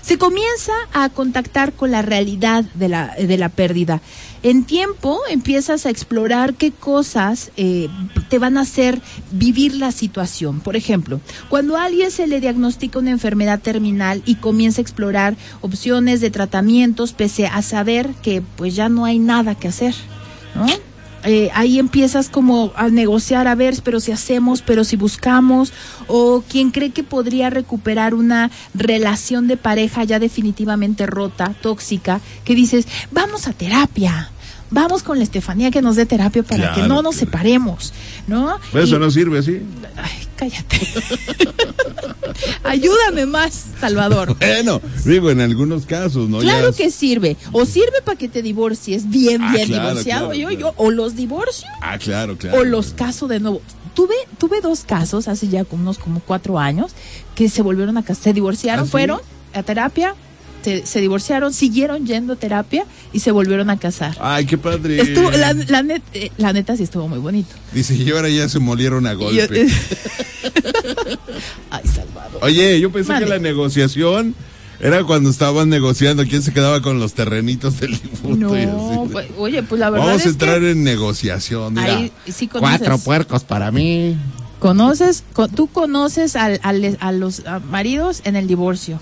Se 0.03 0.17
comienza 0.19 0.44
a 0.93 1.09
contactar 1.09 1.73
con 1.73 1.91
la 1.91 2.03
realidad 2.03 2.65
de 2.75 2.89
la, 2.89 3.15
de 3.15 3.37
la 3.37 3.49
pérdida. 3.49 4.01
En 4.43 4.65
tiempo 4.65 5.21
empiezas 5.31 5.87
a 5.87 5.91
explorar 5.91 6.55
qué 6.55 6.71
cosas 6.71 7.51
eh, 7.57 7.89
te 8.29 8.39
van 8.39 8.59
a 8.59 8.63
hacer 8.63 9.01
vivir 9.31 9.75
la 9.75 9.91
situación. 9.91 10.61
Por 10.61 10.77
ejemplo, 10.77 11.21
cuando 11.49 11.77
a 11.77 11.85
alguien 11.85 12.11
se 12.11 12.27
le 12.27 12.41
diagnostica 12.41 12.99
una 12.99 13.11
enfermedad 13.11 13.61
terminal 13.61 14.23
y 14.27 14.37
comienza 14.37 14.81
a 14.81 14.83
explorar 14.83 15.37
opciones 15.61 16.21
de 16.21 16.31
tratamientos 16.31 17.13
pese 17.13 17.47
a 17.47 17.63
saber 17.63 18.11
que 18.23 18.43
pues 18.57 18.75
ya 18.75 18.89
no 18.89 19.05
hay 19.05 19.19
nada 19.19 19.55
que 19.55 19.69
hacer, 19.69 19.95
¿no? 20.55 20.67
Eh, 21.25 21.51
ahí 21.55 21.79
empiezas 21.79 22.29
como 22.29 22.73
a 22.77 22.89
negociar, 22.89 23.49
a 23.49 23.55
ver, 23.55 23.75
pero 23.83 23.99
si 23.99 24.13
hacemos, 24.13 24.61
pero 24.61 24.85
si 24.85 24.97
buscamos, 24.97 25.73
o 26.07 26.43
quien 26.49 26.71
cree 26.71 26.91
que 26.91 27.03
podría 27.03 27.49
recuperar 27.49 28.13
una 28.15 28.51
relación 28.75 29.47
de 29.49 29.57
pareja 29.57 30.05
ya 30.05 30.19
definitivamente 30.19 31.07
rota, 31.07 31.55
tóxica, 31.63 32.21
que 32.45 32.55
dices, 32.55 32.87
vamos 33.11 33.49
a 33.49 33.53
terapia, 33.55 34.31
vamos 34.71 35.03
con 35.03 35.17
la 35.19 35.25
Estefanía 35.25 35.71
que 35.71 35.81
nos 35.81 35.97
dé 35.97 36.05
terapia 36.05 36.43
para 36.43 36.75
que 36.75 36.83
no 36.83 37.01
nos 37.01 37.17
separemos, 37.17 37.95
¿no? 38.27 38.57
Eso 38.75 38.97
Y- 38.97 38.99
no 38.99 39.11
sirve 39.11 39.39
así. 39.39 39.61
Ay, 39.97 40.24
cállate. 40.37 40.81
Ayúdame 42.65 43.27
más, 43.27 43.67
Salvador. 43.81 44.37
Bueno, 44.39 44.81
digo, 45.05 45.31
en 45.31 45.41
algunos 45.41 45.87
casos, 45.87 46.29
¿no? 46.29 46.39
Claro 46.39 46.73
que 46.73 46.91
sirve. 46.91 47.37
O 47.53 47.65
sirve 47.67 48.03
para 48.05 48.19
que 48.19 48.29
te 48.29 48.43
divorcies 48.43 49.09
bien, 49.09 49.43
Ah, 49.43 49.53
bien 49.53 49.69
claro, 49.69 49.89
divorciado. 49.91 50.27
claro, 50.31 50.35
yo, 50.41 50.49
claro. 50.49 50.61
yo, 50.61 50.75
o 50.85 50.91
los 50.91 51.15
divorcio 51.17 51.69
Ah, 51.81 51.99
claro, 51.99 52.37
claro. 52.37 52.59
o 52.61 52.65
los 52.65 52.93
caso 52.93 53.29
de 53.29 53.41
nuevo. 53.41 53.61
Tuve, 53.95 54.15
tuve 54.39 54.61
dos 54.61 54.85
casos 54.85 55.29
hace 55.29 55.47
ya 55.49 55.65
unos 55.71 55.99
como 55.99 56.21
cuatro 56.21 56.59
años 56.59 56.93
que 57.37 57.49
se 57.49 57.63
volvieron 57.63 57.97
a 57.97 58.03
casar, 58.03 58.25
se 58.25 58.33
divorciaron, 58.33 58.83
¿Ah, 58.83 58.87
sí? 58.87 58.91
fueron 58.91 59.21
a 59.53 59.63
terapia, 59.63 60.17
se, 60.65 60.87
se 60.87 61.01
divorciaron, 61.01 61.53
siguieron 61.53 62.07
yendo 62.07 62.33
a 62.33 62.37
terapia 62.37 62.87
y 63.13 63.21
se 63.21 63.31
volvieron 63.31 63.69
a 63.71 63.79
casar. 63.79 64.17
Ay, 64.21 64.47
qué 64.47 64.57
padre. 64.59 65.01
Estuvo, 65.01 65.31
la, 65.31 65.53
la 65.53 65.83
net- 65.83 66.03
eh, 66.15 66.31
la 66.39 66.53
neta 66.53 66.77
sí 66.77 66.83
estuvo 66.83 67.07
muy 67.07 67.19
bonito. 67.19 67.55
Dice, 67.73 67.95
y 67.95 68.11
ahora 68.11 68.29
ya 68.31 68.49
se 68.49 68.59
molieron 68.59 69.07
a 69.07 69.13
yo- 69.13 69.19
golpe. 69.21 69.69
Ay, 71.71 71.83
Salvador. 71.87 72.39
Oye, 72.43 72.81
yo 72.81 72.91
pensé 72.91 73.15
que 73.19 73.27
la 73.27 73.39
negociación 73.39 74.35
era 74.81 75.05
cuando 75.05 75.31
estaban 75.31 75.69
negociando 75.69 76.25
quién 76.25 76.43
se 76.43 76.53
quedaba 76.53 76.83
con 76.83 76.99
los 76.99 77.15
terrenitos 77.15 77.79
del 77.81 77.93
difunto. 77.93 78.57
y 78.57 78.63
así. 78.63 78.67
No, 78.71 79.09
pues, 79.11 79.27
oye, 79.39 79.63
pues 79.63 79.79
la 79.81 79.91
verdad 79.91 80.07
Vamos 80.07 80.21
es 80.23 80.27
a 80.27 80.31
entrar 80.31 80.61
que 80.61 80.71
en 80.73 80.83
negociación. 80.85 81.75
Mira. 81.75 81.97
ahí 81.97 82.13
sí. 82.27 82.49
Cuatro 82.49 82.99
puercos 82.99 83.45
para 83.45 83.71
mí. 83.71 84.17
Conoces, 84.59 85.25
co- 85.33 85.49
tú 85.49 85.67
conoces 85.67 86.37
al, 86.37 86.59
al- 86.63 86.97
a 87.01 87.13
los 87.13 87.43
maridos 87.71 88.23
en 88.25 88.37
el 88.37 88.47
divorcio. 88.47 88.99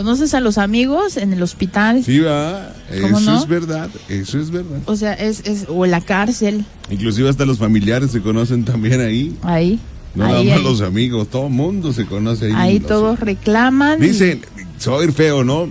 Conoces 0.00 0.32
a 0.32 0.40
los 0.40 0.56
amigos 0.56 1.18
en 1.18 1.34
el 1.34 1.42
hospital. 1.42 2.02
Sí, 2.02 2.20
va. 2.20 2.72
¿Cómo 3.02 3.18
Eso 3.18 3.32
no? 3.32 3.38
es 3.38 3.46
verdad. 3.46 3.90
Eso 4.08 4.40
es 4.40 4.50
verdad. 4.50 4.78
O 4.86 4.96
sea, 4.96 5.12
es, 5.12 5.40
es, 5.44 5.66
o 5.68 5.84
en 5.84 5.90
la 5.90 6.00
cárcel, 6.00 6.64
Inclusive 6.90 7.28
hasta 7.28 7.44
los 7.44 7.58
familiares 7.58 8.10
se 8.10 8.22
conocen 8.22 8.64
también 8.64 9.02
ahí. 9.02 9.36
ahí. 9.42 9.78
No 10.14 10.24
ahí, 10.24 10.30
nada 10.32 10.42
más 10.44 10.56
ahí. 10.56 10.62
los 10.64 10.80
amigos, 10.80 11.28
todo 11.28 11.48
el 11.48 11.52
mundo 11.52 11.92
se 11.92 12.06
conoce 12.06 12.46
ahí. 12.46 12.52
Ahí 12.56 12.80
todos 12.80 13.20
reclaman. 13.20 14.02
y- 14.02 14.06
Dicen, 14.06 14.40
se 14.78 14.88
va 14.88 15.00
a 15.00 15.04
ir 15.04 15.12
feo, 15.12 15.44
¿no? 15.44 15.68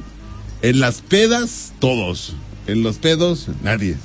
En 0.61 0.79
las 0.79 1.01
pedas, 1.01 1.73
todos. 1.79 2.35
En 2.67 2.83
los 2.83 2.97
pedos, 2.97 3.47
nadie. 3.63 3.95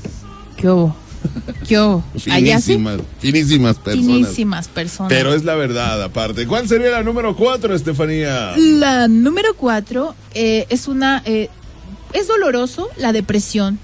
¿Qué 0.56 0.70
hubo? 0.70 0.96
Sí. 1.64 2.30
Finísimas, 2.30 3.00
finísimas 3.18 3.76
personas. 3.78 4.06
Finísimas 4.06 4.68
personas. 4.68 5.08
Pero 5.08 5.34
es 5.34 5.44
la 5.44 5.54
verdad, 5.54 6.02
aparte. 6.02 6.46
¿Cuál 6.46 6.68
sería 6.68 6.90
la 6.90 7.02
número 7.02 7.34
cuatro, 7.36 7.74
Estefanía? 7.74 8.54
La 8.56 9.08
número 9.08 9.54
cuatro 9.56 10.14
eh, 10.34 10.66
es 10.68 10.88
una. 10.88 11.22
eh, 11.24 11.48
es 12.12 12.28
doloroso 12.28 12.88
la 12.96 13.12
depresión. 13.12 13.78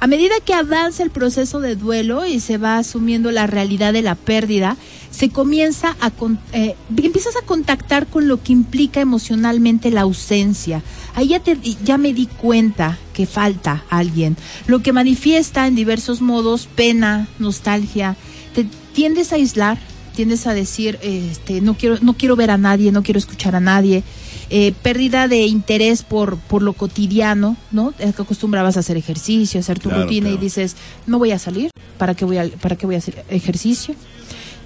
A 0.00 0.06
medida 0.06 0.34
que 0.44 0.52
avanza 0.52 1.02
el 1.02 1.10
proceso 1.10 1.60
de 1.60 1.76
duelo 1.76 2.26
y 2.26 2.40
se 2.40 2.58
va 2.58 2.76
asumiendo 2.76 3.30
la 3.30 3.46
realidad 3.46 3.92
de 3.94 4.02
la 4.02 4.16
pérdida, 4.16 4.76
se 5.14 5.28
comienza 5.28 5.96
a 6.00 6.10
con- 6.10 6.38
eh, 6.52 6.74
empiezas 6.96 7.36
a 7.36 7.46
contactar 7.46 8.06
con 8.08 8.26
lo 8.26 8.42
que 8.42 8.52
implica 8.52 9.00
emocionalmente 9.00 9.90
la 9.90 10.00
ausencia. 10.00 10.82
Ahí 11.14 11.28
ya, 11.28 11.40
te, 11.40 11.56
ya 11.84 11.98
me 11.98 12.12
di 12.12 12.26
cuenta 12.26 12.98
que 13.12 13.26
falta 13.26 13.84
alguien, 13.90 14.36
lo 14.66 14.82
que 14.82 14.92
manifiesta 14.92 15.66
en 15.68 15.76
diversos 15.76 16.20
modos 16.20 16.66
pena, 16.74 17.28
nostalgia. 17.38 18.16
Te 18.54 18.66
tiendes 18.92 19.32
a 19.32 19.36
aislar, 19.36 19.78
tiendes 20.16 20.46
a 20.48 20.54
decir, 20.54 20.98
este, 21.02 21.60
no 21.60 21.74
quiero, 21.76 21.98
no 22.00 22.14
quiero 22.14 22.34
ver 22.34 22.50
a 22.50 22.58
nadie, 22.58 22.90
no 22.90 23.02
quiero 23.04 23.18
escuchar 23.18 23.54
a 23.54 23.60
nadie. 23.60 24.02
Eh, 24.50 24.74
pérdida 24.82 25.26
de 25.28 25.46
interés 25.46 26.02
por, 26.02 26.36
por 26.38 26.60
lo 26.62 26.72
cotidiano, 26.72 27.56
¿no? 27.72 27.94
Es 27.98 28.14
que 28.16 28.22
acostumbrabas 28.22 28.76
a 28.76 28.80
hacer 28.80 28.96
ejercicio, 28.96 29.58
a 29.58 29.62
hacer 29.62 29.78
tu 29.78 29.88
Claro, 29.88 30.04
rutina 30.04 30.28
y 30.30 30.36
dices, 30.36 30.76
no 31.06 31.18
voy 31.18 31.30
a 31.30 31.38
salir, 31.38 31.70
¿para 31.98 32.14
qué 32.14 32.24
voy 32.24 32.38
a, 32.38 32.48
para 32.60 32.76
qué 32.76 32.84
voy 32.86 32.96
a 32.96 32.98
hacer 32.98 33.24
ejercicio? 33.30 33.94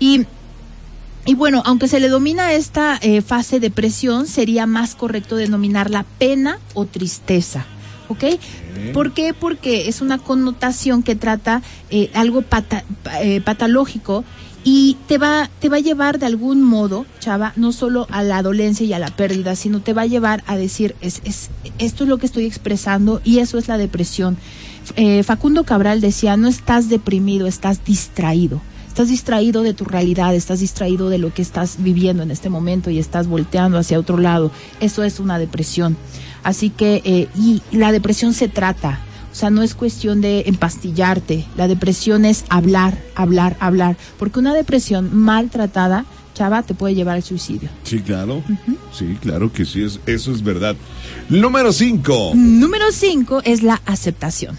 Y 0.00 0.26
y 1.28 1.34
bueno, 1.34 1.62
aunque 1.66 1.88
se 1.88 2.00
le 2.00 2.08
domina 2.08 2.52
esta 2.52 2.98
eh, 3.02 3.20
fase 3.22 3.60
de 3.60 3.68
depresión, 3.68 4.26
sería 4.26 4.66
más 4.66 4.94
correcto 4.94 5.36
denominarla 5.36 6.04
pena 6.18 6.58
o 6.74 6.86
tristeza. 6.86 7.66
¿Ok? 8.08 8.24
¿Por 8.94 9.12
qué? 9.12 9.34
Porque 9.34 9.88
es 9.88 10.00
una 10.00 10.16
connotación 10.16 11.02
que 11.02 11.14
trata 11.14 11.60
eh, 11.90 12.10
algo 12.14 12.40
pata- 12.40 12.84
eh, 13.20 13.42
patológico 13.42 14.24
y 14.64 14.96
te 15.06 15.18
va, 15.18 15.50
te 15.60 15.68
va 15.68 15.76
a 15.76 15.80
llevar 15.80 16.18
de 16.18 16.24
algún 16.24 16.62
modo, 16.62 17.04
chava, 17.20 17.52
no 17.56 17.70
solo 17.72 18.06
a 18.10 18.22
la 18.22 18.42
dolencia 18.42 18.86
y 18.86 18.94
a 18.94 18.98
la 18.98 19.14
pérdida, 19.14 19.56
sino 19.56 19.80
te 19.80 19.92
va 19.92 20.02
a 20.02 20.06
llevar 20.06 20.42
a 20.46 20.56
decir, 20.56 20.94
es, 21.02 21.20
es, 21.24 21.50
esto 21.78 22.04
es 22.04 22.08
lo 22.08 22.16
que 22.16 22.24
estoy 22.26 22.46
expresando 22.46 23.20
y 23.24 23.40
eso 23.40 23.58
es 23.58 23.68
la 23.68 23.76
depresión. 23.76 24.38
Eh, 24.96 25.22
Facundo 25.22 25.64
Cabral 25.64 26.00
decía, 26.00 26.38
no 26.38 26.48
estás 26.48 26.88
deprimido, 26.88 27.46
estás 27.46 27.84
distraído. 27.84 28.62
Estás 28.98 29.10
distraído 29.10 29.62
de 29.62 29.74
tu 29.74 29.84
realidad, 29.84 30.34
estás 30.34 30.58
distraído 30.58 31.08
de 31.08 31.18
lo 31.18 31.32
que 31.32 31.40
estás 31.40 31.76
viviendo 31.78 32.24
en 32.24 32.32
este 32.32 32.48
momento 32.48 32.90
y 32.90 32.98
estás 32.98 33.28
volteando 33.28 33.78
hacia 33.78 33.96
otro 33.96 34.18
lado. 34.18 34.50
Eso 34.80 35.04
es 35.04 35.20
una 35.20 35.38
depresión. 35.38 35.96
Así 36.42 36.68
que, 36.70 37.00
eh, 37.04 37.28
y 37.36 37.62
la 37.70 37.92
depresión 37.92 38.32
se 38.32 38.48
trata. 38.48 38.98
O 39.30 39.36
sea, 39.36 39.50
no 39.50 39.62
es 39.62 39.76
cuestión 39.76 40.20
de 40.20 40.42
empastillarte. 40.48 41.44
La 41.56 41.68
depresión 41.68 42.24
es 42.24 42.44
hablar, 42.48 42.98
hablar, 43.14 43.56
hablar. 43.60 43.96
Porque 44.18 44.40
una 44.40 44.52
depresión 44.52 45.16
mal 45.16 45.48
tratada, 45.48 46.04
chava, 46.34 46.64
te 46.64 46.74
puede 46.74 46.96
llevar 46.96 47.14
al 47.14 47.22
suicidio. 47.22 47.68
Sí, 47.84 48.00
claro. 48.00 48.42
Sí, 48.92 49.16
claro 49.20 49.52
que 49.52 49.64
sí, 49.64 49.84
es, 49.84 50.00
eso 50.06 50.32
es 50.32 50.42
verdad. 50.42 50.74
Número 51.28 51.72
cinco. 51.72 52.32
Número 52.34 52.86
cinco 52.90 53.42
es 53.44 53.62
la 53.62 53.80
aceptación. 53.86 54.58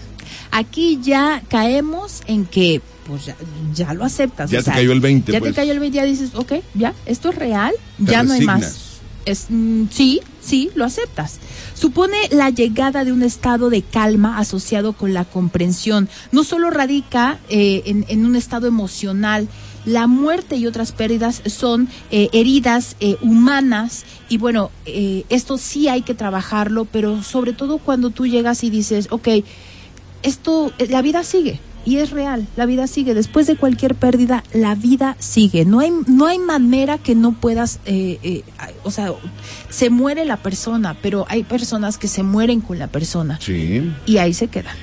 Aquí 0.50 0.98
ya 1.02 1.42
caemos 1.48 2.22
en 2.26 2.46
que, 2.46 2.80
pues 3.06 3.26
ya, 3.26 3.36
ya 3.74 3.94
lo 3.94 4.04
aceptas. 4.04 4.50
Ya 4.50 4.60
o 4.60 4.62
te 4.62 4.70
cayó 4.70 4.92
el 4.92 5.00
20, 5.00 5.32
Ya 5.32 5.38
pues. 5.40 5.52
te 5.52 5.56
cayó 5.56 5.72
el 5.72 5.80
20, 5.80 5.96
ya 5.96 6.04
dices, 6.04 6.30
ok, 6.34 6.54
ya, 6.74 6.94
esto 7.06 7.30
es 7.30 7.36
real, 7.36 7.72
Te 7.98 8.12
ya 8.12 8.22
no 8.22 8.32
hay 8.34 8.42
más. 8.42 9.00
Es, 9.26 9.46
mm, 9.50 9.84
sí, 9.90 10.20
sí, 10.40 10.70
lo 10.74 10.84
aceptas. 10.84 11.38
Supone 11.74 12.16
la 12.30 12.50
llegada 12.50 13.04
de 13.04 13.12
un 13.12 13.22
estado 13.22 13.68
de 13.68 13.82
calma 13.82 14.38
asociado 14.38 14.94
con 14.94 15.12
la 15.12 15.24
comprensión. 15.24 16.08
No 16.32 16.42
solo 16.42 16.70
radica 16.70 17.38
eh, 17.50 17.82
en, 17.84 18.06
en 18.08 18.24
un 18.24 18.34
estado 18.34 18.66
emocional, 18.66 19.46
la 19.84 20.06
muerte 20.06 20.56
y 20.56 20.66
otras 20.66 20.92
pérdidas 20.92 21.42
son 21.46 21.88
eh, 22.10 22.28
heridas 22.32 22.96
eh, 23.00 23.16
humanas 23.22 24.04
y 24.28 24.36
bueno, 24.36 24.70
eh, 24.84 25.24
esto 25.30 25.56
sí 25.58 25.88
hay 25.88 26.02
que 26.02 26.14
trabajarlo, 26.14 26.84
pero 26.84 27.22
sobre 27.22 27.52
todo 27.52 27.78
cuando 27.78 28.10
tú 28.10 28.26
llegas 28.26 28.62
y 28.62 28.70
dices, 28.70 29.08
ok, 29.10 29.28
esto, 30.22 30.72
eh, 30.78 30.86
la 30.88 31.02
vida 31.02 31.24
sigue, 31.24 31.60
Y 31.84 31.96
es 31.96 32.10
real, 32.10 32.46
la 32.56 32.66
vida 32.66 32.86
sigue. 32.86 33.14
Después 33.14 33.46
de 33.46 33.56
cualquier 33.56 33.94
pérdida, 33.94 34.44
la 34.52 34.74
vida 34.74 35.16
sigue. 35.18 35.64
No 35.64 35.80
hay, 35.80 35.92
no 36.06 36.26
hay 36.26 36.38
manera 36.38 36.98
que 36.98 37.14
no 37.14 37.32
puedas, 37.32 37.80
eh, 37.86 38.18
eh, 38.22 38.42
o 38.84 38.90
sea, 38.90 39.12
se 39.70 39.90
muere 39.90 40.24
la 40.24 40.36
persona, 40.36 40.96
pero 41.00 41.24
hay 41.28 41.42
personas 41.42 41.96
que 41.96 42.08
se 42.08 42.22
mueren 42.22 42.60
con 42.60 42.78
la 42.78 42.88
persona. 42.88 43.38
Sí. 43.40 43.90
Y 44.06 44.18
ahí 44.18 44.34
se 44.34 44.48
quedan. 44.48 44.76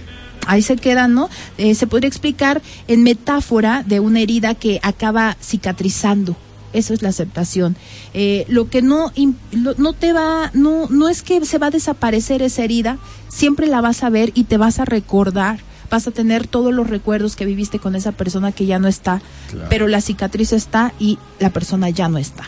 Ahí 0.48 0.62
se 0.62 0.78
quedan, 0.78 1.14
¿no? 1.14 1.30
Eh, 1.58 1.76
se 1.76 1.88
podría 1.88 2.08
explicar 2.08 2.62
en 2.88 3.04
metáfora 3.04 3.84
de 3.86 4.00
una 4.00 4.22
herida 4.22 4.56
que 4.56 4.80
acaba 4.82 5.36
cicatrizando. 5.42 6.38
Eso 6.74 6.94
es 6.94 7.02
la 7.02 7.10
aceptación. 7.10 7.76
Eh, 8.14 8.46
lo 8.48 8.70
que 8.70 8.82
no, 8.82 9.12
no 9.52 9.94
te 9.94 10.14
va, 10.14 10.52
no, 10.54 10.88
no 10.90 11.10
es 11.10 11.22
que 11.22 11.44
se 11.46 11.58
va 11.58 11.68
a 11.68 11.72
desaparecer 11.72 12.42
esa 12.42 12.64
herida, 12.64 12.98
siempre 13.28 13.68
la 13.68 13.82
vas 13.82 14.04
a 14.04 14.10
ver 14.10 14.32
y 14.36 14.46
te 14.46 14.58
vas 14.58 14.80
a 14.80 14.86
recordar. 14.86 15.60
Vas 15.90 16.08
a 16.08 16.12
tener 16.12 16.48
todos 16.48 16.74
los 16.74 16.88
recuerdos 16.90 17.36
que 17.36 17.46
viviste 17.46 17.80
con 17.80 17.96
esa 17.96 18.12
persona 18.12 18.52
que 18.52 18.66
ya 18.66 18.80
no 18.80 18.88
está, 18.88 19.22
Claro. 19.50 19.68
pero 19.70 19.88
la 19.88 20.02
cicatriz 20.02 20.52
está 20.54 20.94
y 21.00 21.18
la 21.40 21.50
persona 21.52 21.90
ya 21.90 22.10
no 22.10 22.18
está. 22.18 22.44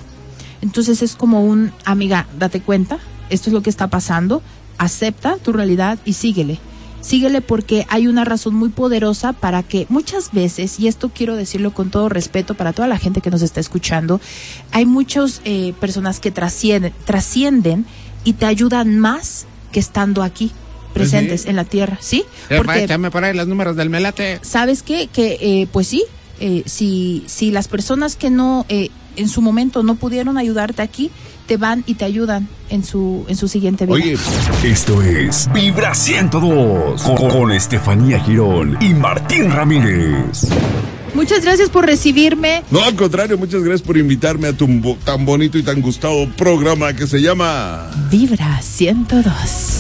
Entonces 0.62 1.02
es 1.02 1.16
como 1.16 1.44
un, 1.46 1.72
amiga, 1.86 2.28
date 2.38 2.60
cuenta, 2.62 3.00
esto 3.30 3.50
es 3.50 3.54
lo 3.54 3.62
que 3.62 3.70
está 3.70 3.88
pasando, 3.88 4.42
acepta 4.78 5.38
tu 5.38 5.54
realidad 5.54 6.00
y 6.06 6.14
síguele. 6.14 6.60
Síguele 7.02 7.40
porque 7.40 7.86
hay 7.90 8.08
una 8.08 8.26
razón 8.26 8.56
muy 8.56 8.68
poderosa 8.68 9.32
para 9.32 9.64
que 9.64 9.86
muchas 9.88 10.34
veces, 10.34 10.82
y 10.82 10.90
esto 10.90 11.10
quiero 11.14 11.38
decirlo 11.38 11.74
con 11.74 11.92
todo 11.92 12.10
respeto 12.10 12.56
para 12.56 12.74
toda 12.74 12.90
la 12.90 12.98
gente 12.98 13.22
que 13.22 13.32
nos 13.32 13.42
está 13.42 13.62
escuchando, 13.62 14.20
hay 14.74 14.86
muchas 14.86 15.40
eh, 15.46 15.74
personas 15.80 16.20
que 16.20 16.32
trascienden, 16.32 16.92
trascienden 17.06 17.86
y 18.26 18.34
te 18.34 18.46
ayudan 18.46 19.00
más 19.00 19.46
que 19.72 19.80
estando 19.80 20.24
aquí, 20.24 20.52
presentes 20.94 21.46
en 21.46 21.56
la 21.56 21.66
tierra, 21.66 21.98
¿sí? 22.02 22.24
Jefa, 22.48 22.80
échame 22.80 23.12
por 23.12 23.24
ahí 23.24 23.36
los 23.36 23.48
números 23.48 23.76
del 23.76 23.90
melate. 23.90 24.40
¿sabes 24.42 24.84
qué? 24.84 25.08
Que 25.08 25.38
eh, 25.42 25.68
pues 25.72 25.88
sí, 25.88 26.04
eh, 26.40 26.64
si, 26.66 27.24
si 27.28 27.52
las 27.52 27.68
personas 27.68 28.16
que 28.16 28.30
no 28.30 28.66
eh, 28.70 28.90
en 29.16 29.30
su 29.30 29.42
momento 29.42 29.84
no 29.84 29.96
pudieron 29.96 30.38
ayudarte 30.38 30.82
aquí, 30.82 31.12
te 31.48 31.58
van 31.58 31.84
y 31.88 31.96
te 31.96 32.06
ayudan 32.06 32.48
en 32.70 32.84
su, 32.84 33.26
en 33.28 33.36
su 33.36 33.48
siguiente 33.48 33.86
vida. 33.86 33.96
Oye, 33.96 34.18
Esto 34.64 35.02
es 35.02 35.50
Vibra 35.52 35.96
102 35.96 37.02
con, 37.02 37.30
con 37.30 37.52
Estefanía 37.52 38.20
Girón 38.20 38.78
y 38.80 38.94
Martín 38.94 39.52
Ramírez. 39.52 40.48
Muchas 41.14 41.44
gracias 41.44 41.70
por 41.70 41.86
recibirme. 41.86 42.64
no, 42.70 42.84
al 42.84 42.96
contrario, 42.96 43.38
muchas 43.38 43.62
gracias 43.62 43.82
por 43.82 43.98
invitarme 43.98 44.48
a 44.48 44.54
tu 44.54 44.68
tan 45.04 45.26
bonito 45.26 45.58
y 45.58 45.64
tan 45.64 45.82
gustado 45.82 46.30
programa 46.38 46.94
que 46.94 47.08
se 47.08 47.20
llama... 47.20 47.90
Vibra 48.12 48.62
102. 48.62 49.79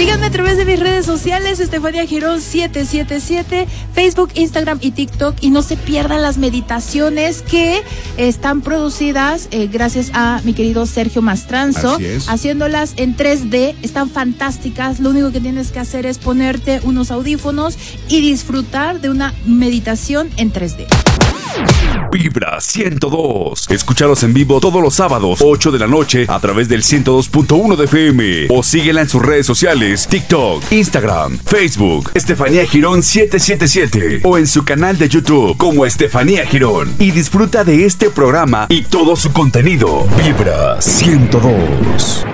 Síganme 0.00 0.24
a 0.24 0.30
través 0.30 0.56
de 0.56 0.64
mis 0.64 0.80
redes 0.80 1.04
sociales, 1.04 1.60
Estefanía 1.60 2.06
Girón 2.06 2.40
777, 2.40 3.68
Facebook, 3.92 4.30
Instagram 4.32 4.78
y 4.80 4.92
TikTok. 4.92 5.36
Y 5.42 5.50
no 5.50 5.60
se 5.60 5.76
pierdan 5.76 6.22
las 6.22 6.38
meditaciones 6.38 7.42
que 7.42 7.82
están 8.16 8.62
producidas 8.62 9.48
eh, 9.50 9.68
gracias 9.70 10.10
a 10.14 10.40
mi 10.42 10.54
querido 10.54 10.86
Sergio 10.86 11.20
Mastranzo, 11.20 11.96
Así 11.96 12.06
es. 12.06 12.30
haciéndolas 12.30 12.94
en 12.96 13.14
3D. 13.14 13.74
Están 13.82 14.08
fantásticas. 14.08 15.00
Lo 15.00 15.10
único 15.10 15.32
que 15.32 15.40
tienes 15.40 15.70
que 15.70 15.80
hacer 15.80 16.06
es 16.06 16.16
ponerte 16.16 16.80
unos 16.84 17.10
audífonos 17.10 17.76
y 18.08 18.22
disfrutar 18.22 19.02
de 19.02 19.10
una 19.10 19.34
meditación 19.44 20.30
en 20.38 20.50
3D. 20.50 20.86
Vibra 22.12 22.60
102. 22.60 23.70
Escúchalos 23.70 24.22
en 24.24 24.34
vivo 24.34 24.60
todos 24.60 24.82
los 24.82 24.94
sábados, 24.94 25.40
8 25.42 25.70
de 25.70 25.78
la 25.78 25.86
noche, 25.86 26.26
a 26.28 26.40
través 26.40 26.68
del 26.68 26.82
102.1 26.82 27.76
de 27.76 27.84
FM. 27.84 28.46
O 28.50 28.62
síguela 28.62 29.00
en 29.00 29.08
sus 29.08 29.22
redes 29.22 29.46
sociales: 29.46 29.89
TikTok, 29.90 30.70
Instagram, 30.70 31.38
Facebook, 31.38 32.12
Estefanía 32.14 32.64
Girón 32.64 33.02
777. 33.02 34.20
O 34.22 34.38
en 34.38 34.46
su 34.46 34.64
canal 34.64 34.96
de 34.98 35.08
YouTube 35.08 35.56
como 35.56 35.84
Estefanía 35.84 36.46
Girón. 36.46 36.94
Y 36.98 37.10
disfruta 37.10 37.64
de 37.64 37.84
este 37.84 38.08
programa 38.10 38.66
y 38.68 38.82
todo 38.82 39.16
su 39.16 39.32
contenido. 39.32 40.06
Vibra 40.16 40.80
102. 40.80 42.24